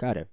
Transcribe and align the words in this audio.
cara, 0.00 0.30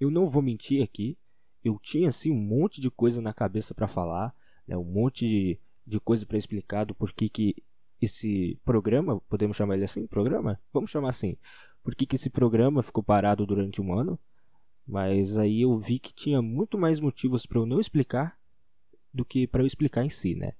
eu 0.00 0.10
não 0.10 0.26
vou 0.26 0.40
mentir 0.40 0.82
aqui. 0.82 1.18
Eu 1.62 1.78
tinha 1.78 2.08
assim 2.08 2.30
um 2.30 2.40
monte 2.40 2.80
de 2.80 2.90
coisa 2.90 3.20
na 3.20 3.34
cabeça 3.34 3.74
para 3.74 3.86
falar, 3.86 4.34
né, 4.66 4.78
um 4.78 4.84
monte 4.84 5.28
de, 5.28 5.60
de 5.86 6.00
coisa 6.00 6.24
para 6.24 6.38
explicar 6.38 6.84
do 6.84 6.94
porquê 6.94 7.28
que 7.28 7.54
esse 8.00 8.58
programa, 8.64 9.20
podemos 9.28 9.58
chamar 9.58 9.74
ele 9.74 9.84
assim, 9.84 10.06
programa? 10.06 10.58
Vamos 10.72 10.90
chamar 10.90 11.10
assim. 11.10 11.36
Por 11.82 11.94
que, 11.94 12.06
que 12.06 12.16
esse 12.16 12.30
programa 12.30 12.82
ficou 12.82 13.02
parado 13.02 13.44
durante 13.44 13.82
um 13.82 13.92
ano? 13.92 14.18
Mas 14.86 15.36
aí 15.36 15.60
eu 15.60 15.76
vi 15.76 15.98
que 15.98 16.14
tinha 16.14 16.40
muito 16.40 16.78
mais 16.78 16.98
motivos 16.98 17.44
para 17.44 17.58
eu 17.58 17.66
não 17.66 17.80
explicar 17.80 18.38
do 19.12 19.22
que 19.22 19.46
para 19.46 19.62
eu 19.62 19.66
explicar 19.66 20.02
em 20.02 20.08
si, 20.08 20.34
né? 20.34 20.54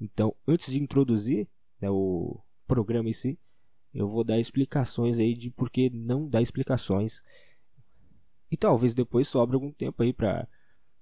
Então, 0.00 0.36
antes 0.46 0.70
de 0.72 0.80
introduzir 0.80 1.48
né, 1.80 1.90
o 1.90 2.38
programa 2.68 3.08
em 3.08 3.12
si, 3.12 3.36
eu 3.92 4.08
vou 4.08 4.22
dar 4.22 4.38
explicações 4.38 5.18
aí 5.18 5.34
de 5.34 5.50
por 5.50 5.68
que 5.68 5.90
não 5.90 6.28
dar 6.28 6.40
explicações. 6.40 7.22
E 8.52 8.56
talvez 8.58 8.92
depois 8.92 9.26
sobre 9.26 9.56
algum 9.56 9.72
tempo 9.72 10.02
aí 10.02 10.12
para 10.12 10.46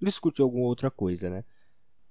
discutir 0.00 0.40
alguma 0.40 0.68
outra 0.68 0.88
coisa, 0.88 1.28
né? 1.28 1.44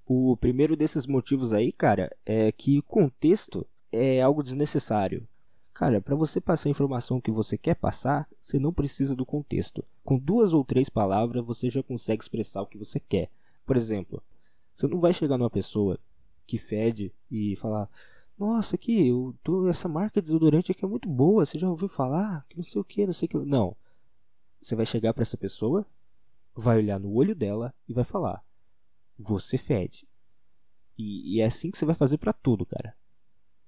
O 0.05 0.35
primeiro 0.35 0.75
desses 0.75 1.07
motivos 1.07 1.53
aí, 1.53 1.71
cara, 1.71 2.13
é 2.25 2.51
que 2.51 2.81
contexto 2.81 3.65
é 3.89 4.21
algo 4.21 4.43
desnecessário. 4.43 5.25
Cara, 5.73 6.01
para 6.01 6.13
você 6.13 6.41
passar 6.41 6.67
a 6.67 6.71
informação 6.71 7.21
que 7.21 7.31
você 7.31 7.57
quer 7.57 7.75
passar, 7.75 8.27
você 8.41 8.59
não 8.59 8.73
precisa 8.73 9.15
do 9.15 9.25
contexto. 9.25 9.81
Com 10.03 10.19
duas 10.19 10.53
ou 10.53 10.65
três 10.65 10.89
palavras 10.89 11.45
você 11.45 11.69
já 11.69 11.81
consegue 11.81 12.21
expressar 12.21 12.61
o 12.61 12.67
que 12.67 12.77
você 12.77 12.99
quer. 12.99 13.29
Por 13.65 13.77
exemplo, 13.77 14.21
você 14.75 14.87
não 14.87 14.99
vai 14.99 15.13
chegar 15.13 15.37
numa 15.37 15.49
pessoa 15.49 15.97
que 16.45 16.57
fede 16.57 17.13
e 17.31 17.55
falar: 17.55 17.89
Nossa, 18.37 18.75
aqui, 18.75 19.07
eu 19.07 19.33
tô, 19.41 19.69
essa 19.69 19.87
marca 19.87 20.21
de 20.21 20.25
desodorante 20.25 20.69
aqui 20.69 20.83
é 20.83 20.87
muito 20.87 21.07
boa, 21.07 21.45
você 21.45 21.57
já 21.57 21.69
ouviu 21.69 21.87
falar? 21.87 22.45
Que 22.49 22.57
não 22.57 22.63
sei 22.63 22.81
o 22.81 22.83
que, 22.83 23.05
não 23.05 23.13
sei 23.13 23.27
o 23.27 23.29
que. 23.29 23.37
Não. 23.37 23.73
Você 24.61 24.75
vai 24.75 24.85
chegar 24.85 25.13
para 25.13 25.21
essa 25.21 25.37
pessoa, 25.37 25.85
vai 26.55 26.77
olhar 26.77 26.99
no 26.99 27.13
olho 27.13 27.35
dela 27.35 27.73
e 27.87 27.93
vai 27.93 28.03
falar: 28.03 28.43
você 29.17 29.57
fede. 29.57 30.07
E, 30.97 31.35
e 31.35 31.41
é 31.41 31.45
assim 31.45 31.71
que 31.71 31.77
você 31.77 31.85
vai 31.85 31.95
fazer 31.95 32.17
para 32.17 32.33
tudo, 32.33 32.65
cara. 32.65 32.95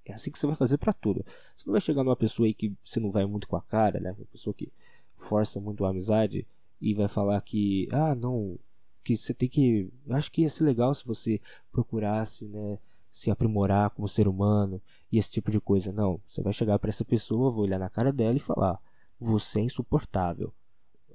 É 0.05 0.13
assim 0.13 0.31
que 0.31 0.39
você 0.39 0.47
vai 0.47 0.55
fazer 0.55 0.77
para 0.77 0.93
tudo. 0.93 1.25
Você 1.55 1.67
não 1.67 1.71
vai 1.71 1.81
chegar 1.81 2.03
numa 2.03 2.15
pessoa 2.15 2.47
aí 2.47 2.53
que 2.53 2.73
você 2.83 2.99
não 2.99 3.11
vai 3.11 3.25
muito 3.25 3.47
com 3.47 3.55
a 3.55 3.61
cara, 3.61 3.99
né? 3.99 4.11
Uma 4.11 4.25
pessoa 4.25 4.53
que 4.53 4.71
força 5.17 5.59
muito 5.61 5.85
a 5.85 5.89
amizade 5.89 6.45
e 6.81 6.93
vai 6.93 7.07
falar 7.07 7.39
que, 7.41 7.87
ah, 7.91 8.15
não, 8.15 8.57
que 9.03 9.15
você 9.15 9.33
tem 9.33 9.47
que, 9.47 9.91
acho 10.09 10.31
que 10.31 10.41
ia 10.41 10.49
ser 10.49 10.63
legal 10.63 10.93
se 10.93 11.05
você 11.05 11.39
procurasse, 11.71 12.47
né, 12.47 12.79
se 13.11 13.29
aprimorar 13.29 13.91
como 13.91 14.07
ser 14.07 14.27
humano 14.27 14.81
e 15.11 15.17
esse 15.17 15.31
tipo 15.31 15.51
de 15.51 15.59
coisa. 15.61 15.91
Não, 15.91 16.19
você 16.27 16.41
vai 16.41 16.53
chegar 16.53 16.79
para 16.79 16.89
essa 16.89 17.05
pessoa, 17.05 17.51
vai 17.51 17.61
olhar 17.61 17.79
na 17.79 17.89
cara 17.89 18.11
dela 18.11 18.35
e 18.35 18.39
falar: 18.39 18.79
"Você 19.19 19.59
é 19.59 19.63
insuportável. 19.63 20.53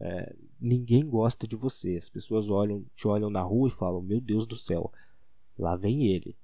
É, 0.01 0.35
ninguém 0.61 1.07
gosta 1.07 1.47
de 1.47 1.57
você. 1.57 1.97
As 1.97 2.09
pessoas 2.09 2.51
olham, 2.51 2.85
te 2.95 3.07
olham 3.09 3.31
na 3.31 3.43
rua 3.43 3.69
e 3.69 3.73
falam: 3.73 4.03
Meu 4.03 4.21
Deus 4.21 4.47
do 4.47 4.57
céu, 4.57 4.93
lá 5.59 5.77
vem 5.77 6.07
ele. 6.07 6.37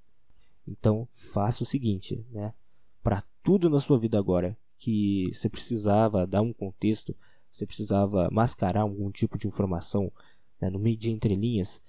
Então 0.67 1.07
faça 1.13 1.63
o 1.63 1.65
seguinte, 1.65 2.25
né? 2.31 2.53
Para 3.01 3.23
tudo 3.43 3.69
na 3.69 3.79
sua 3.79 3.99
vida 3.99 4.17
agora 4.17 4.57
que 4.77 5.29
você 5.33 5.49
precisava 5.49 6.25
dar 6.25 6.41
um 6.41 6.53
contexto, 6.53 7.15
você 7.49 7.65
precisava 7.65 8.29
mascarar 8.31 8.81
algum 8.81 9.11
tipo 9.11 9.37
de 9.37 9.47
informação 9.47 10.11
né, 10.59 10.69
no 10.69 10.79
meio 10.79 10.97
de 10.97 11.11
entrelinhas, 11.11 11.81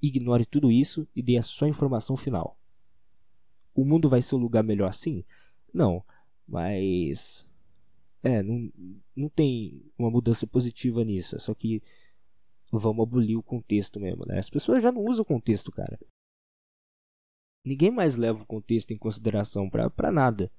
ignore 0.00 0.44
tudo 0.44 0.70
isso 0.70 1.08
e 1.16 1.22
dê 1.22 1.36
a 1.36 1.42
sua 1.42 1.68
informação 1.68 2.16
final. 2.16 2.58
O 3.74 3.84
mundo 3.84 4.08
vai 4.08 4.22
ser 4.22 4.36
um 4.36 4.38
lugar 4.38 4.62
melhor 4.62 4.88
assim? 4.88 5.24
Não, 5.72 6.04
mas 6.46 7.46
é, 8.24 8.42
não, 8.42 8.72
não 9.14 9.28
tem 9.28 9.84
uma 9.98 10.10
mudança 10.10 10.46
positiva 10.46 11.04
nisso. 11.04 11.36
É 11.36 11.38
só 11.38 11.54
que 11.54 11.82
vamos 12.72 13.02
abolir 13.02 13.36
o 13.36 13.42
contexto 13.42 14.00
mesmo, 14.00 14.24
né? 14.26 14.38
As 14.38 14.48
pessoas 14.48 14.82
já 14.82 14.90
não 14.90 15.04
usam 15.04 15.22
o 15.22 15.26
contexto, 15.26 15.70
cara. 15.70 16.00
Ninguém 17.62 17.90
mais 17.90 18.16
leva 18.16 18.42
o 18.42 18.46
contexto 18.46 18.92
em 18.92 18.96
consideração 18.96 19.68
pra, 19.68 19.90
pra 19.90 20.10
nada. 20.10 20.50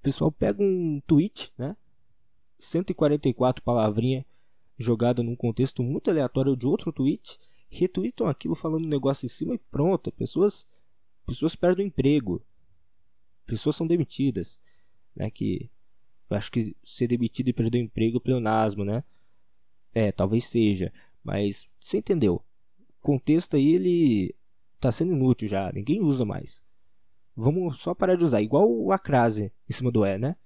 O 0.00 0.02
pessoal 0.02 0.30
pega 0.30 0.62
um 0.62 1.00
tweet, 1.06 1.52
né? 1.56 1.74
144 2.58 3.64
palavrinhas 3.64 4.24
jogada 4.78 5.22
num 5.22 5.36
contexto 5.36 5.82
muito 5.82 6.10
aleatório 6.10 6.56
de 6.56 6.66
outro 6.66 6.92
tweet, 6.92 7.38
retweetam 7.70 8.26
aquilo 8.26 8.54
falando 8.54 8.84
um 8.84 8.90
negócio 8.90 9.24
em 9.24 9.28
cima 9.28 9.54
e 9.54 9.58
pronto. 9.58 10.12
Pessoas, 10.12 10.66
pessoas 11.26 11.56
perdem 11.56 11.86
o 11.86 11.88
emprego. 11.88 12.44
Pessoas 13.46 13.74
são 13.74 13.86
demitidas, 13.86 14.60
né? 15.16 15.30
Que 15.30 15.70
eu 16.32 16.38
acho 16.38 16.50
que 16.50 16.76
ser 16.82 17.06
demitido 17.06 17.48
e 17.48 17.52
perder 17.52 17.78
o 17.78 17.84
emprego 17.84 18.16
é 18.16 18.20
pleonasmo, 18.20 18.84
né? 18.84 19.04
É, 19.94 20.10
talvez 20.10 20.46
seja. 20.46 20.92
Mas 21.22 21.68
você 21.80 21.98
entendeu. 21.98 22.42
O 22.98 23.02
contexto 23.02 23.56
aí 23.56 23.74
ele 23.74 24.34
tá 24.80 24.90
sendo 24.90 25.12
inútil 25.12 25.48
já. 25.48 25.70
Ninguém 25.72 26.00
usa 26.00 26.24
mais. 26.24 26.64
Vamos 27.36 27.78
só 27.78 27.94
parar 27.94 28.16
de 28.16 28.24
usar. 28.24 28.42
Igual 28.42 28.90
a 28.90 28.98
crase 28.98 29.52
em 29.68 29.72
cima 29.72 29.90
do 29.90 30.04
E, 30.04 30.18
né? 30.18 30.36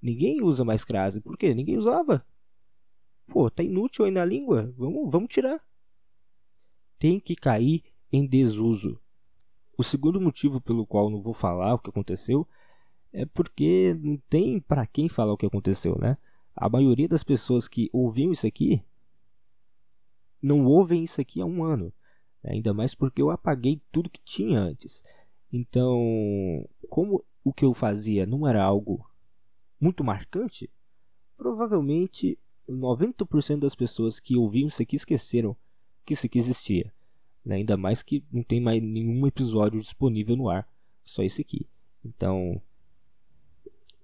Ninguém 0.00 0.42
usa 0.42 0.64
mais 0.64 0.84
crase. 0.84 1.20
Por 1.20 1.36
quê? 1.36 1.54
Ninguém 1.54 1.76
usava. 1.76 2.24
Pô, 3.26 3.50
tá 3.50 3.62
inútil 3.62 4.04
aí 4.04 4.10
na 4.10 4.24
língua. 4.24 4.72
Vamos, 4.76 5.10
vamos 5.10 5.28
tirar. 5.28 5.60
Tem 6.98 7.18
que 7.18 7.34
cair 7.34 7.82
em 8.12 8.26
desuso. 8.26 9.00
O 9.76 9.82
segundo 9.82 10.20
motivo 10.20 10.60
pelo 10.60 10.86
qual 10.86 11.10
não 11.10 11.20
vou 11.20 11.34
falar 11.34 11.74
o 11.74 11.78
que 11.78 11.90
aconteceu 11.90 12.46
é 13.14 13.24
porque 13.24 13.96
não 14.02 14.18
tem 14.28 14.60
para 14.60 14.84
quem 14.86 15.08
falar 15.08 15.32
o 15.32 15.36
que 15.36 15.46
aconteceu, 15.46 15.96
né? 15.98 16.18
A 16.54 16.68
maioria 16.68 17.08
das 17.08 17.22
pessoas 17.22 17.68
que 17.68 17.88
ouviam 17.92 18.32
isso 18.32 18.46
aqui 18.46 18.82
não 20.42 20.66
ouvem 20.66 21.04
isso 21.04 21.20
aqui 21.20 21.40
há 21.40 21.46
um 21.46 21.62
ano. 21.62 21.92
Né? 22.42 22.54
Ainda 22.54 22.74
mais 22.74 22.92
porque 22.94 23.22
eu 23.22 23.30
apaguei 23.30 23.80
tudo 23.92 24.10
que 24.10 24.20
tinha 24.24 24.60
antes. 24.60 25.02
Então, 25.52 26.68
como 26.88 27.24
o 27.44 27.52
que 27.52 27.64
eu 27.64 27.72
fazia 27.72 28.26
não 28.26 28.46
era 28.48 28.62
algo 28.62 29.08
muito 29.80 30.02
marcante, 30.02 30.68
provavelmente 31.36 32.36
90% 32.68 33.60
das 33.60 33.76
pessoas 33.76 34.18
que 34.18 34.36
ouviam 34.36 34.66
isso 34.66 34.82
aqui 34.82 34.96
esqueceram 34.96 35.56
que 36.04 36.14
isso 36.14 36.26
aqui 36.26 36.38
existia. 36.38 36.92
Né? 37.44 37.56
Ainda 37.56 37.76
mais 37.76 38.02
que 38.02 38.24
não 38.32 38.42
tem 38.42 38.60
mais 38.60 38.82
nenhum 38.82 39.24
episódio 39.24 39.80
disponível 39.80 40.36
no 40.36 40.50
ar, 40.50 40.68
só 41.04 41.22
esse 41.22 41.40
aqui. 41.42 41.68
Então, 42.04 42.60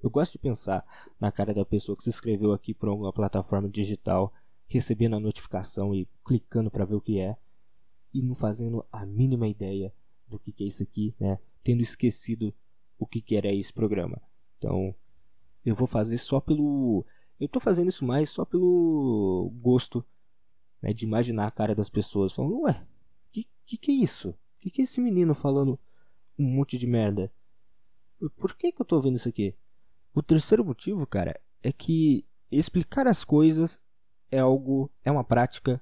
eu 0.02 0.10
gosto 0.10 0.32
de 0.32 0.38
pensar 0.38 0.84
na 1.20 1.30
cara 1.30 1.52
da 1.52 1.64
pessoa 1.64 1.96
que 1.96 2.04
se 2.04 2.10
inscreveu 2.10 2.52
aqui 2.52 2.72
por 2.72 2.88
alguma 2.88 3.12
plataforma 3.12 3.68
digital, 3.68 4.32
recebendo 4.66 5.16
a 5.16 5.20
notificação 5.20 5.94
e 5.94 6.08
clicando 6.24 6.70
para 6.70 6.84
ver 6.84 6.94
o 6.94 7.00
que 7.00 7.18
é, 7.18 7.36
e 8.12 8.22
não 8.22 8.34
fazendo 8.34 8.84
a 8.90 9.04
mínima 9.04 9.46
ideia 9.46 9.92
do 10.26 10.38
que, 10.38 10.52
que 10.52 10.64
é 10.64 10.66
isso 10.66 10.82
aqui, 10.82 11.14
né? 11.18 11.38
Tendo 11.62 11.82
esquecido 11.82 12.54
o 12.98 13.06
que, 13.06 13.20
que 13.20 13.36
era 13.36 13.52
esse 13.52 13.72
programa. 13.72 14.20
Então, 14.58 14.94
eu 15.64 15.74
vou 15.74 15.86
fazer 15.86 16.18
só 16.18 16.40
pelo. 16.40 17.04
Eu 17.38 17.48
tô 17.48 17.60
fazendo 17.60 17.88
isso 17.88 18.04
mais 18.04 18.30
só 18.30 18.44
pelo 18.44 19.52
gosto 19.60 20.04
né, 20.82 20.92
de 20.92 21.04
imaginar 21.04 21.46
a 21.46 21.50
cara 21.50 21.74
das 21.74 21.88
pessoas, 21.88 22.32
falando, 22.32 22.60
ué, 22.62 22.86
que, 23.30 23.46
que 23.64 23.76
que 23.76 23.90
é 23.90 23.94
isso? 23.94 24.34
Que 24.58 24.70
que 24.70 24.82
é 24.82 24.84
esse 24.84 25.00
menino 25.00 25.34
falando 25.34 25.78
um 26.38 26.44
monte 26.44 26.76
de 26.76 26.86
merda? 26.86 27.32
Por 28.36 28.54
que 28.54 28.72
que 28.72 28.80
eu 28.80 28.86
tô 28.86 28.96
ouvindo 28.96 29.16
isso 29.16 29.28
aqui? 29.28 29.54
O 30.14 30.22
terceiro 30.22 30.64
motivo, 30.64 31.06
cara, 31.06 31.38
é 31.62 31.72
que 31.72 32.24
explicar 32.50 33.06
as 33.06 33.24
coisas 33.24 33.80
é 34.30 34.38
algo, 34.38 34.90
é 35.04 35.10
uma 35.10 35.24
prática 35.24 35.80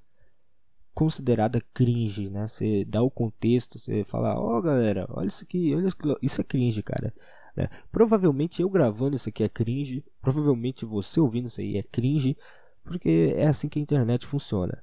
considerada 0.93 1.63
cringe, 1.73 2.29
né? 2.29 2.49
Você 2.49 2.85
dá 2.85 3.03
o 3.03 3.11
contexto, 3.11 3.79
você 3.79 4.03
fala, 4.05 4.39
ó 4.39 4.59
oh, 4.59 4.63
galera, 4.63 5.07
olha 5.11 5.29
isso 5.29 5.45
aqui, 5.45 5.75
olha 5.75 5.89
isso 6.21 6.41
é 6.41 6.45
cringe, 6.45 6.83
cara. 6.83 7.15
Né? 7.57 7.69
Provavelmente 7.91 8.61
eu 8.61 8.69
gravando 8.69 9.17
isso 9.17 9.29
aqui 9.29 9.45
é 9.45 9.49
cringe, 9.49 10.05
provavelmente 10.21 10.85
você 10.85 11.21
ouvindo 11.21 11.47
isso 11.47 11.61
aí 11.61 11.77
é 11.77 11.83
cringe, 11.83 12.37
porque 12.83 13.33
é 13.37 13.47
assim 13.47 13.69
que 13.69 13.79
a 13.79 13.83
internet 13.83 14.27
funciona. 14.27 14.83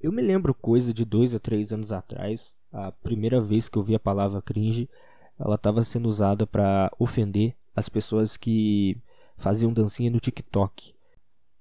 Eu 0.00 0.12
me 0.12 0.20
lembro 0.20 0.52
coisa 0.52 0.92
de 0.92 1.04
dois 1.04 1.34
a 1.34 1.38
três 1.38 1.72
anos 1.72 1.92
atrás, 1.92 2.56
a 2.72 2.90
primeira 2.90 3.40
vez 3.40 3.68
que 3.68 3.78
eu 3.78 3.82
vi 3.82 3.94
a 3.94 4.00
palavra 4.00 4.42
cringe, 4.42 4.90
ela 5.38 5.54
estava 5.54 5.82
sendo 5.82 6.08
usada 6.08 6.46
para 6.46 6.92
ofender 6.98 7.54
as 7.76 7.90
pessoas 7.90 8.38
que 8.38 8.98
faziam 9.36 9.72
dancinha 9.72 10.10
no 10.10 10.18
TikTok. 10.18 10.94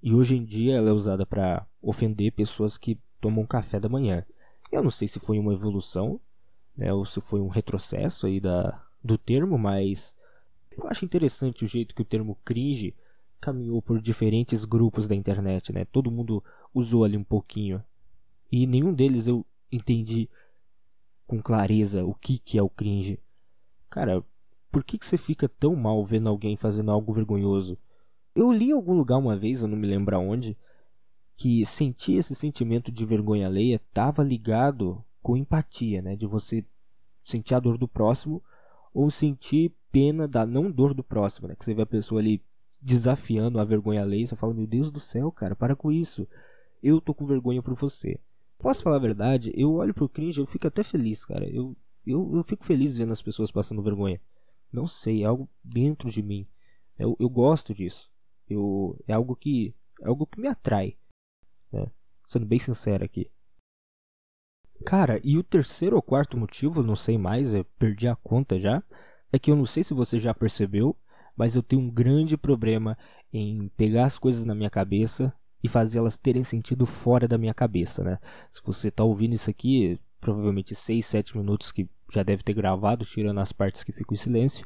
E 0.02 0.14
hoje 0.14 0.38
em 0.38 0.46
dia 0.46 0.76
ela 0.78 0.90
é 0.90 0.94
usada 0.94 1.26
para 1.26 1.68
ofender 1.82 2.32
pessoas 2.32 2.78
que 2.78 2.98
tomam 3.20 3.46
café 3.46 3.80
da 3.80 3.90
manhã. 3.90 4.26
Eu 4.72 4.82
não 4.82 4.90
sei 4.90 5.08
se 5.08 5.20
foi 5.20 5.38
uma 5.38 5.54
evolução, 5.54 6.20
né, 6.76 6.94
ou 6.94 7.06
se 7.06 7.20
foi 7.20 7.42
um 7.42 7.50
retrocesso 7.50 8.26
aí 8.26 8.40
da, 8.40 8.82
do 9.04 9.18
termo, 9.18 9.58
mas 9.58 10.16
eu 10.72 10.88
acho 10.88 11.04
interessante 11.04 11.66
o 11.66 11.68
jeito 11.68 11.94
que 11.94 12.02
o 12.02 12.06
termo 12.06 12.38
cringe 12.46 12.96
caminhou 13.40 13.82
por 13.82 14.02
diferentes 14.02 14.66
grupos 14.66 15.08
da 15.08 15.16
internet, 15.16 15.72
né? 15.72 15.86
Todo 15.86 16.12
mundo 16.12 16.44
usou 16.74 17.04
ali 17.04 17.16
um 17.16 17.24
pouquinho. 17.24 17.84
E 18.52 18.66
nenhum 18.66 18.94
deles 18.94 19.28
eu 19.28 19.46
entendi 19.72 20.30
com 21.28 21.42
clareza 21.42 22.04
o 22.04 22.14
que, 22.14 22.40
que 22.40 22.58
é 22.58 22.64
o 22.64 22.70
cringe. 22.70 23.20
Cara, 23.90 24.24
por 24.76 24.84
que, 24.84 24.98
que 24.98 25.06
você 25.06 25.16
fica 25.16 25.48
tão 25.48 25.74
mal 25.74 26.04
vendo 26.04 26.28
alguém 26.28 26.58
fazendo 26.58 26.92
algo 26.92 27.14
vergonhoso? 27.14 27.78
Eu 28.36 28.52
li 28.52 28.72
em 28.72 28.74
algum 28.74 28.94
lugar 28.94 29.16
uma 29.16 29.34
vez, 29.34 29.62
eu 29.62 29.70
não 29.70 29.78
me 29.78 29.88
lembro 29.88 30.18
aonde, 30.18 30.58
que 31.38 31.66
sentir 31.66 32.16
esse 32.16 32.36
sentimento 32.36 32.92
de 32.92 33.06
vergonha 33.06 33.48
alheia 33.48 33.78
estava 33.78 34.22
ligado 34.22 35.02
com 35.22 35.38
empatia, 35.38 36.02
né? 36.02 36.18
De 36.18 36.28
você 36.28 36.66
sentir 37.24 37.56
a 37.56 37.60
dor 37.62 37.78
do 37.78 37.88
próximo 37.88 38.44
ou 38.94 39.10
sentir 39.10 39.74
pena 39.94 40.28
da 40.28 40.46
não 40.46 40.70
dor 40.70 40.94
do 40.94 41.06
próximo, 41.06 41.48
né? 41.48 41.56
Que 41.56 41.64
você 41.64 41.74
vê 41.74 41.84
a 41.84 41.86
pessoa 41.86 42.20
ali 42.20 42.44
desafiando 42.82 43.62
a 43.62 43.64
vergonha 43.64 44.02
alheia, 44.02 44.28
você 44.28 44.36
fala: 44.36 44.54
"Meu 44.54 44.68
Deus 44.68 44.92
do 44.92 45.00
céu, 45.00 45.32
cara, 45.32 45.56
para 45.56 45.74
com 45.74 45.90
isso. 45.90 46.28
Eu 46.84 47.00
tô 47.00 47.14
com 47.14 47.24
vergonha 47.24 47.64
por 47.64 47.76
você". 47.76 48.20
Posso 48.60 48.84
falar 48.84 48.98
a 48.98 49.00
verdade? 49.00 49.54
Eu 49.56 49.76
olho 49.76 49.94
pro 49.94 50.10
cringe, 50.10 50.42
eu 50.42 50.46
fico 50.46 50.68
até 50.68 50.84
feliz, 50.84 51.24
cara. 51.24 51.50
Eu 51.50 51.78
eu, 52.06 52.36
eu 52.36 52.44
fico 52.44 52.66
feliz 52.66 52.98
vendo 52.98 53.14
as 53.14 53.22
pessoas 53.22 53.50
passando 53.52 53.82
vergonha. 53.82 54.20
Não 54.76 54.88
sei, 54.88 55.24
é 55.24 55.26
algo 55.26 55.50
dentro 55.64 56.12
de 56.12 56.22
mim. 56.22 56.46
Eu, 57.00 57.16
eu 57.18 57.30
gosto 57.30 57.74
disso. 57.74 58.12
Eu, 58.50 59.02
é 59.08 59.14
algo 59.14 59.34
que 59.34 59.74
é 60.02 60.08
algo 60.08 60.28
que 60.28 60.42
me 60.42 60.50
atrai. 60.50 60.98
Né? 61.72 61.90
Sendo 62.28 62.46
bem 62.46 62.60
sincero 62.60 63.06
aqui. 63.06 63.32
Cara, 64.86 65.22
e 65.24 65.38
o 65.38 65.44
terceiro 65.44 65.96
ou 65.96 66.02
quarto 66.02 66.38
motivo, 66.38 66.84
não 66.84 66.96
sei 66.96 67.18
mais, 67.18 67.54
eu 67.54 67.64
perdi 67.80 68.06
a 68.10 68.18
conta 68.18 68.60
já, 68.60 68.84
é 69.32 69.40
que 69.40 69.50
eu 69.50 69.56
não 69.56 69.66
sei 69.66 69.82
se 69.82 69.94
você 69.94 70.20
já 70.20 70.34
percebeu, 70.34 70.98
mas 71.38 71.56
eu 71.56 71.64
tenho 71.64 71.82
um 71.82 71.90
grande 71.90 72.36
problema 72.36 72.98
em 73.32 73.70
pegar 73.70 74.04
as 74.04 74.18
coisas 74.18 74.44
na 74.44 74.54
minha 74.54 74.70
cabeça 74.70 75.34
e 75.64 75.70
fazê-las 75.70 76.18
terem 76.18 76.44
sentido 76.44 76.86
fora 76.86 77.30
da 77.30 77.38
minha 77.38 77.54
cabeça, 77.54 78.04
né? 78.04 78.20
Se 78.52 78.62
você 78.62 78.90
está 78.90 79.06
ouvindo 79.06 79.34
isso 79.34 79.50
aqui, 79.50 80.00
provavelmente 80.26 80.74
6, 80.74 81.06
7 81.06 81.38
minutos 81.38 81.72
que 81.72 81.88
já 82.12 82.24
deve 82.24 82.42
ter 82.42 82.54
gravado, 82.56 83.06
tirando 83.06 83.40
as 83.40 83.52
partes 83.52 83.84
que 83.84 83.92
ficam 83.92 84.16
em 84.16 84.18
silêncio, 84.18 84.66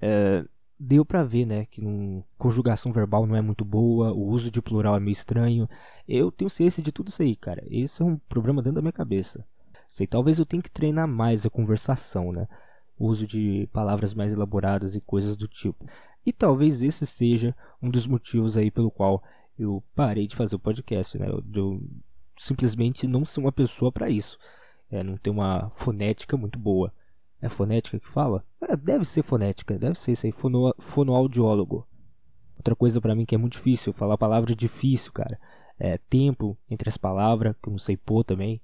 é, 0.00 0.44
deu 0.78 1.04
para 1.04 1.24
ver, 1.24 1.44
né, 1.44 1.66
que 1.66 1.82
a 1.84 2.22
conjugação 2.38 2.92
verbal 2.92 3.26
não 3.26 3.34
é 3.34 3.40
muito 3.40 3.64
boa, 3.64 4.12
o 4.12 4.28
uso 4.28 4.52
de 4.52 4.62
plural 4.62 4.94
é 4.94 5.00
meio 5.00 5.10
estranho. 5.10 5.68
Eu 6.06 6.30
tenho 6.30 6.48
ciência 6.48 6.80
de 6.80 6.92
tudo 6.92 7.08
isso 7.08 7.22
aí, 7.22 7.34
cara. 7.34 7.60
Esse 7.68 8.02
é 8.02 8.04
um 8.04 8.16
problema 8.28 8.62
dentro 8.62 8.76
da 8.76 8.80
minha 8.80 8.92
cabeça. 8.92 9.44
Sei, 9.88 10.06
talvez 10.06 10.38
eu 10.38 10.46
tenha 10.46 10.62
que 10.62 10.70
treinar 10.70 11.08
mais 11.08 11.44
a 11.44 11.50
conversação, 11.50 12.30
né? 12.30 12.46
O 12.96 13.08
uso 13.08 13.26
de 13.26 13.68
palavras 13.72 14.14
mais 14.14 14.32
elaboradas 14.32 14.94
e 14.94 15.00
coisas 15.00 15.36
do 15.36 15.48
tipo. 15.48 15.84
E 16.24 16.32
talvez 16.32 16.84
esse 16.84 17.04
seja 17.04 17.52
um 17.82 17.90
dos 17.90 18.06
motivos 18.06 18.56
aí 18.56 18.70
pelo 18.70 18.92
qual 18.92 19.24
eu 19.58 19.82
parei 19.92 20.28
de 20.28 20.36
fazer 20.36 20.54
o 20.54 20.60
podcast, 20.60 21.18
né? 21.18 21.28
Eu, 21.28 21.42
eu 21.52 21.82
simplesmente 22.38 23.08
não 23.08 23.24
sou 23.24 23.42
uma 23.42 23.52
pessoa 23.52 23.90
para 23.90 24.08
isso. 24.08 24.38
É, 24.90 25.02
não 25.02 25.16
tem 25.16 25.32
uma 25.32 25.70
fonética 25.70 26.36
muito 26.36 26.58
boa. 26.58 26.92
É 27.40 27.48
fonética 27.48 28.00
que 28.00 28.08
fala? 28.08 28.44
É, 28.60 28.76
deve 28.76 29.04
ser 29.04 29.22
fonética, 29.22 29.78
deve 29.78 29.98
ser 29.98 30.12
isso 30.12 30.26
aí, 30.26 30.32
fono, 30.32 30.74
fonoaudiólogo. 30.78 31.86
Outra 32.56 32.74
coisa 32.74 33.00
para 33.00 33.14
mim 33.14 33.24
que 33.24 33.34
é 33.34 33.38
muito 33.38 33.52
difícil, 33.52 33.92
falar 33.92 34.18
palavra 34.18 34.54
difícil, 34.54 35.12
cara. 35.12 35.38
É 35.78 35.96
tempo 35.96 36.58
entre 36.68 36.88
as 36.88 36.96
palavras, 36.96 37.54
que 37.62 37.68
eu 37.68 37.70
não 37.70 37.78
sei 37.78 37.96
pôr 37.96 38.24
também. 38.24 38.60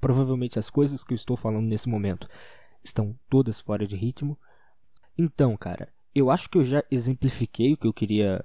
Provavelmente 0.00 0.58
as 0.58 0.68
coisas 0.68 1.04
que 1.04 1.12
eu 1.12 1.16
estou 1.16 1.36
falando 1.36 1.66
nesse 1.66 1.88
momento 1.88 2.28
estão 2.82 3.16
todas 3.28 3.60
fora 3.60 3.86
de 3.86 3.96
ritmo. 3.96 4.36
Então, 5.16 5.56
cara, 5.56 5.88
eu 6.14 6.30
acho 6.30 6.50
que 6.50 6.58
eu 6.58 6.64
já 6.64 6.82
exemplifiquei 6.90 7.74
o 7.74 7.76
que 7.76 7.86
eu 7.86 7.92
queria 7.92 8.44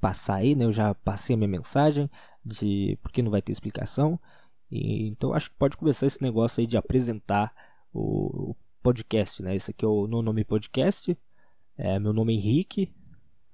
passar 0.00 0.36
aí, 0.36 0.54
né? 0.54 0.64
Eu 0.64 0.72
já 0.72 0.94
passei 0.94 1.34
a 1.34 1.36
minha 1.36 1.48
mensagem 1.48 2.08
de 2.44 2.96
porque 3.02 3.22
não 3.22 3.30
vai 3.30 3.42
ter 3.42 3.50
explicação. 3.50 4.20
E, 4.70 5.08
então 5.08 5.32
acho 5.32 5.50
que 5.50 5.56
pode 5.56 5.76
começar 5.76 6.06
esse 6.06 6.22
negócio 6.22 6.60
aí 6.60 6.66
de 6.66 6.76
apresentar 6.76 7.54
o, 7.92 8.50
o 8.50 8.56
podcast, 8.82 9.42
né? 9.42 9.54
Esse 9.56 9.70
aqui 9.70 9.84
é 9.84 9.88
o 9.88 10.06
No 10.06 10.22
Nome 10.22 10.44
Podcast. 10.44 11.16
É, 11.76 11.98
meu 11.98 12.12
nome 12.12 12.34
é 12.34 12.36
Henrique, 12.36 12.92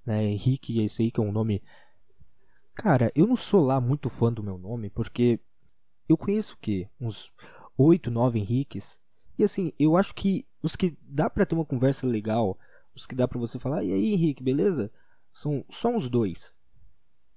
né? 0.04 0.24
Henrique 0.24 0.80
é 0.80 0.84
esse 0.84 1.02
aí 1.02 1.10
que 1.10 1.20
é 1.20 1.22
um 1.22 1.32
nome. 1.32 1.62
Cara, 2.74 3.12
eu 3.14 3.26
não 3.26 3.36
sou 3.36 3.64
lá 3.64 3.80
muito 3.80 4.08
fã 4.08 4.32
do 4.32 4.42
meu 4.42 4.58
nome, 4.58 4.90
porque 4.90 5.38
eu 6.08 6.16
conheço 6.16 6.54
o 6.54 6.58
quê? 6.58 6.88
Uns 7.00 7.32
8, 7.76 8.10
9 8.10 8.38
Henriques. 8.38 9.00
E 9.38 9.44
assim, 9.44 9.72
eu 9.78 9.96
acho 9.96 10.14
que 10.14 10.46
os 10.62 10.76
que 10.76 10.96
dá 11.02 11.28
para 11.28 11.44
ter 11.44 11.54
uma 11.54 11.64
conversa 11.64 12.06
legal, 12.06 12.58
os 12.94 13.06
que 13.06 13.14
dá 13.14 13.26
para 13.28 13.38
você 13.38 13.58
falar, 13.58 13.84
e 13.84 13.92
aí 13.92 14.12
Henrique, 14.12 14.42
beleza? 14.42 14.90
São 15.32 15.64
só 15.68 15.88
uns 15.88 16.08
dois. 16.08 16.54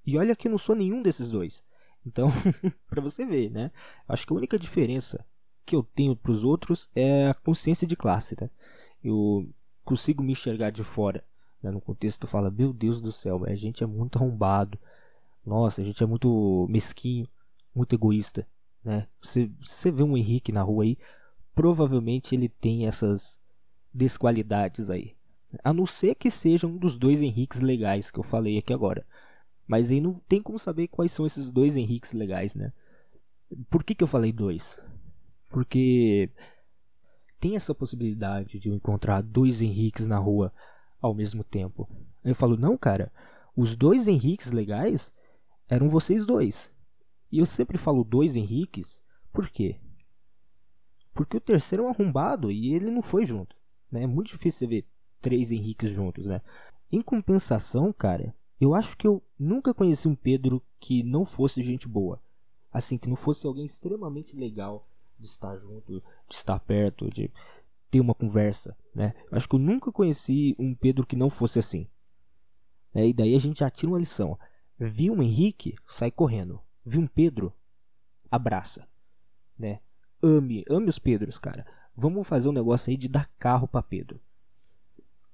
E 0.05 0.17
olha 0.17 0.35
que 0.35 0.47
eu 0.47 0.51
não 0.51 0.57
sou 0.57 0.75
nenhum 0.75 1.01
desses 1.01 1.29
dois. 1.29 1.65
Então, 2.07 2.29
para 2.87 3.01
você 3.01 3.25
ver, 3.25 3.51
né? 3.51 3.69
Acho 4.07 4.25
que 4.25 4.31
a 4.31 4.35
única 4.35 4.57
diferença 4.57 5.25
que 5.65 5.75
eu 5.75 5.83
tenho 5.83 6.15
para 6.15 6.31
os 6.31 6.45
outros 6.45 6.89
é 6.95 7.27
a 7.27 7.33
consciência 7.33 7.85
de 7.85 7.97
classe, 7.97 8.35
né? 8.39 8.49
Eu 9.03 9.49
consigo 9.83 10.23
me 10.23 10.31
enxergar 10.31 10.69
de 10.69 10.83
fora. 10.83 11.23
Né? 11.61 11.69
No 11.69 11.81
contexto, 11.81 12.25
fala, 12.25 12.49
meu 12.49 12.71
Deus 12.71 13.01
do 13.01 13.11
céu, 13.11 13.43
a 13.45 13.53
gente 13.55 13.83
é 13.83 13.87
muito 13.87 14.17
arrombado. 14.17 14.79
Nossa, 15.45 15.81
a 15.81 15.83
gente 15.83 16.01
é 16.01 16.05
muito 16.05 16.65
mesquinho, 16.69 17.27
muito 17.75 17.93
egoísta, 17.93 18.47
né? 18.83 19.07
Você, 19.21 19.49
você 19.61 19.91
vê 19.91 20.03
um 20.03 20.17
Henrique 20.17 20.51
na 20.51 20.61
rua 20.61 20.83
aí, 20.83 20.97
provavelmente 21.53 22.35
ele 22.35 22.49
tem 22.49 22.87
essas 22.87 23.39
desqualidades 23.93 24.89
aí. 24.89 25.15
A 25.63 25.73
não 25.73 25.85
ser 25.85 26.15
que 26.15 26.29
seja 26.29 26.67
um 26.67 26.77
dos 26.77 26.97
dois 26.97 27.21
Henriques 27.21 27.61
legais 27.61 28.11
que 28.11 28.19
eu 28.19 28.23
falei 28.23 28.57
aqui 28.57 28.73
agora. 28.73 29.05
Mas 29.67 29.91
aí 29.91 29.99
não 29.99 30.13
tem 30.13 30.41
como 30.41 30.57
saber 30.57 30.87
quais 30.87 31.11
são 31.11 31.25
esses 31.25 31.51
dois 31.51 31.75
Henriques 31.75 32.13
legais, 32.13 32.55
né? 32.55 32.71
Por 33.69 33.83
que, 33.83 33.93
que 33.93 34.03
eu 34.03 34.07
falei 34.07 34.31
dois? 34.31 34.79
Porque 35.49 36.29
tem 37.39 37.55
essa 37.55 37.75
possibilidade 37.75 38.59
de 38.59 38.69
eu 38.69 38.75
encontrar 38.75 39.21
dois 39.21 39.61
Henriques 39.61 40.07
na 40.07 40.17
rua 40.17 40.53
ao 41.01 41.13
mesmo 41.13 41.43
tempo. 41.43 41.87
Aí 42.23 42.31
eu 42.31 42.35
falo, 42.35 42.57
não, 42.57 42.77
cara, 42.77 43.11
os 43.55 43.75
dois 43.75 44.07
Henriques 44.07 44.51
legais 44.51 45.13
eram 45.67 45.89
vocês 45.89 46.25
dois. 46.25 46.71
E 47.31 47.39
eu 47.39 47.45
sempre 47.45 47.77
falo 47.77 48.03
dois 48.03 48.35
Henriques, 48.35 49.03
por 49.33 49.49
quê? 49.49 49.75
Porque 51.13 51.37
o 51.37 51.41
terceiro 51.41 51.83
é 51.83 51.87
um 51.87 51.89
arrombado 51.89 52.51
e 52.51 52.73
ele 52.73 52.89
não 52.89 53.01
foi 53.01 53.25
junto. 53.25 53.55
Né? 53.91 54.03
É 54.03 54.07
muito 54.07 54.27
difícil 54.27 54.59
você 54.59 54.67
ver 54.67 54.85
três 55.21 55.51
Henriques 55.51 55.91
juntos, 55.91 56.25
né? 56.25 56.41
Em 56.91 57.01
compensação, 57.01 57.91
cara, 57.91 58.33
eu 58.59 58.73
acho 58.73 58.97
que 58.97 59.07
eu 59.07 59.21
nunca 59.37 59.73
conheci 59.73 60.07
um 60.07 60.15
Pedro 60.15 60.61
que 60.79 61.03
não 61.03 61.25
fosse 61.25 61.61
gente 61.61 61.87
boa. 61.87 62.21
Assim, 62.71 62.97
que 62.97 63.07
não 63.07 63.15
fosse 63.15 63.45
alguém 63.45 63.65
extremamente 63.65 64.35
legal 64.35 64.87
de 65.19 65.27
estar 65.27 65.55
junto, 65.57 66.03
de 66.27 66.35
estar 66.35 66.59
perto, 66.59 67.09
de 67.09 67.31
ter 67.89 67.99
uma 67.99 68.13
conversa, 68.13 68.75
né? 68.93 69.13
Eu 69.31 69.37
acho 69.37 69.47
que 69.47 69.55
eu 69.55 69.59
nunca 69.59 69.91
conheci 69.91 70.55
um 70.59 70.75
Pedro 70.75 71.05
que 71.05 71.15
não 71.15 71.29
fosse 71.29 71.59
assim. 71.59 71.87
É, 72.93 73.07
e 73.07 73.13
daí 73.13 73.33
a 73.35 73.39
gente 73.39 73.59
já 73.59 73.69
tira 73.69 73.91
uma 73.91 73.99
lição. 73.99 74.37
Viu 74.77 75.13
um 75.13 75.23
Henrique, 75.23 75.75
sai 75.87 76.11
correndo. 76.11 76.61
Viu 76.85 77.01
um 77.01 77.07
Pedro, 77.07 77.53
abraça, 78.29 78.87
né? 79.57 79.79
Ame, 80.21 80.63
ame 80.69 80.89
os 80.89 80.99
Pedros, 80.99 81.37
cara. 81.37 81.65
Vamos 81.95 82.27
fazer 82.27 82.49
um 82.49 82.53
negócio 82.53 82.89
aí 82.89 82.97
de 82.97 83.07
dar 83.07 83.29
carro 83.39 83.67
para 83.67 83.81
Pedro. 83.81 84.19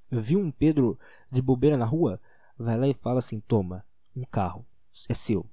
Viu 0.10 0.39
um 0.39 0.51
Pedro 0.51 0.98
de 1.32 1.42
bobeira 1.42 1.75
na 1.75 1.86
rua, 1.86 2.22
vai 2.57 2.77
lá 2.77 2.88
e 2.88 2.93
fala 2.93 3.19
assim: 3.19 3.39
"Toma, 3.39 3.86
um 4.15 4.24
carro, 4.24 4.65
é 5.10 5.13
seu". 5.13 5.45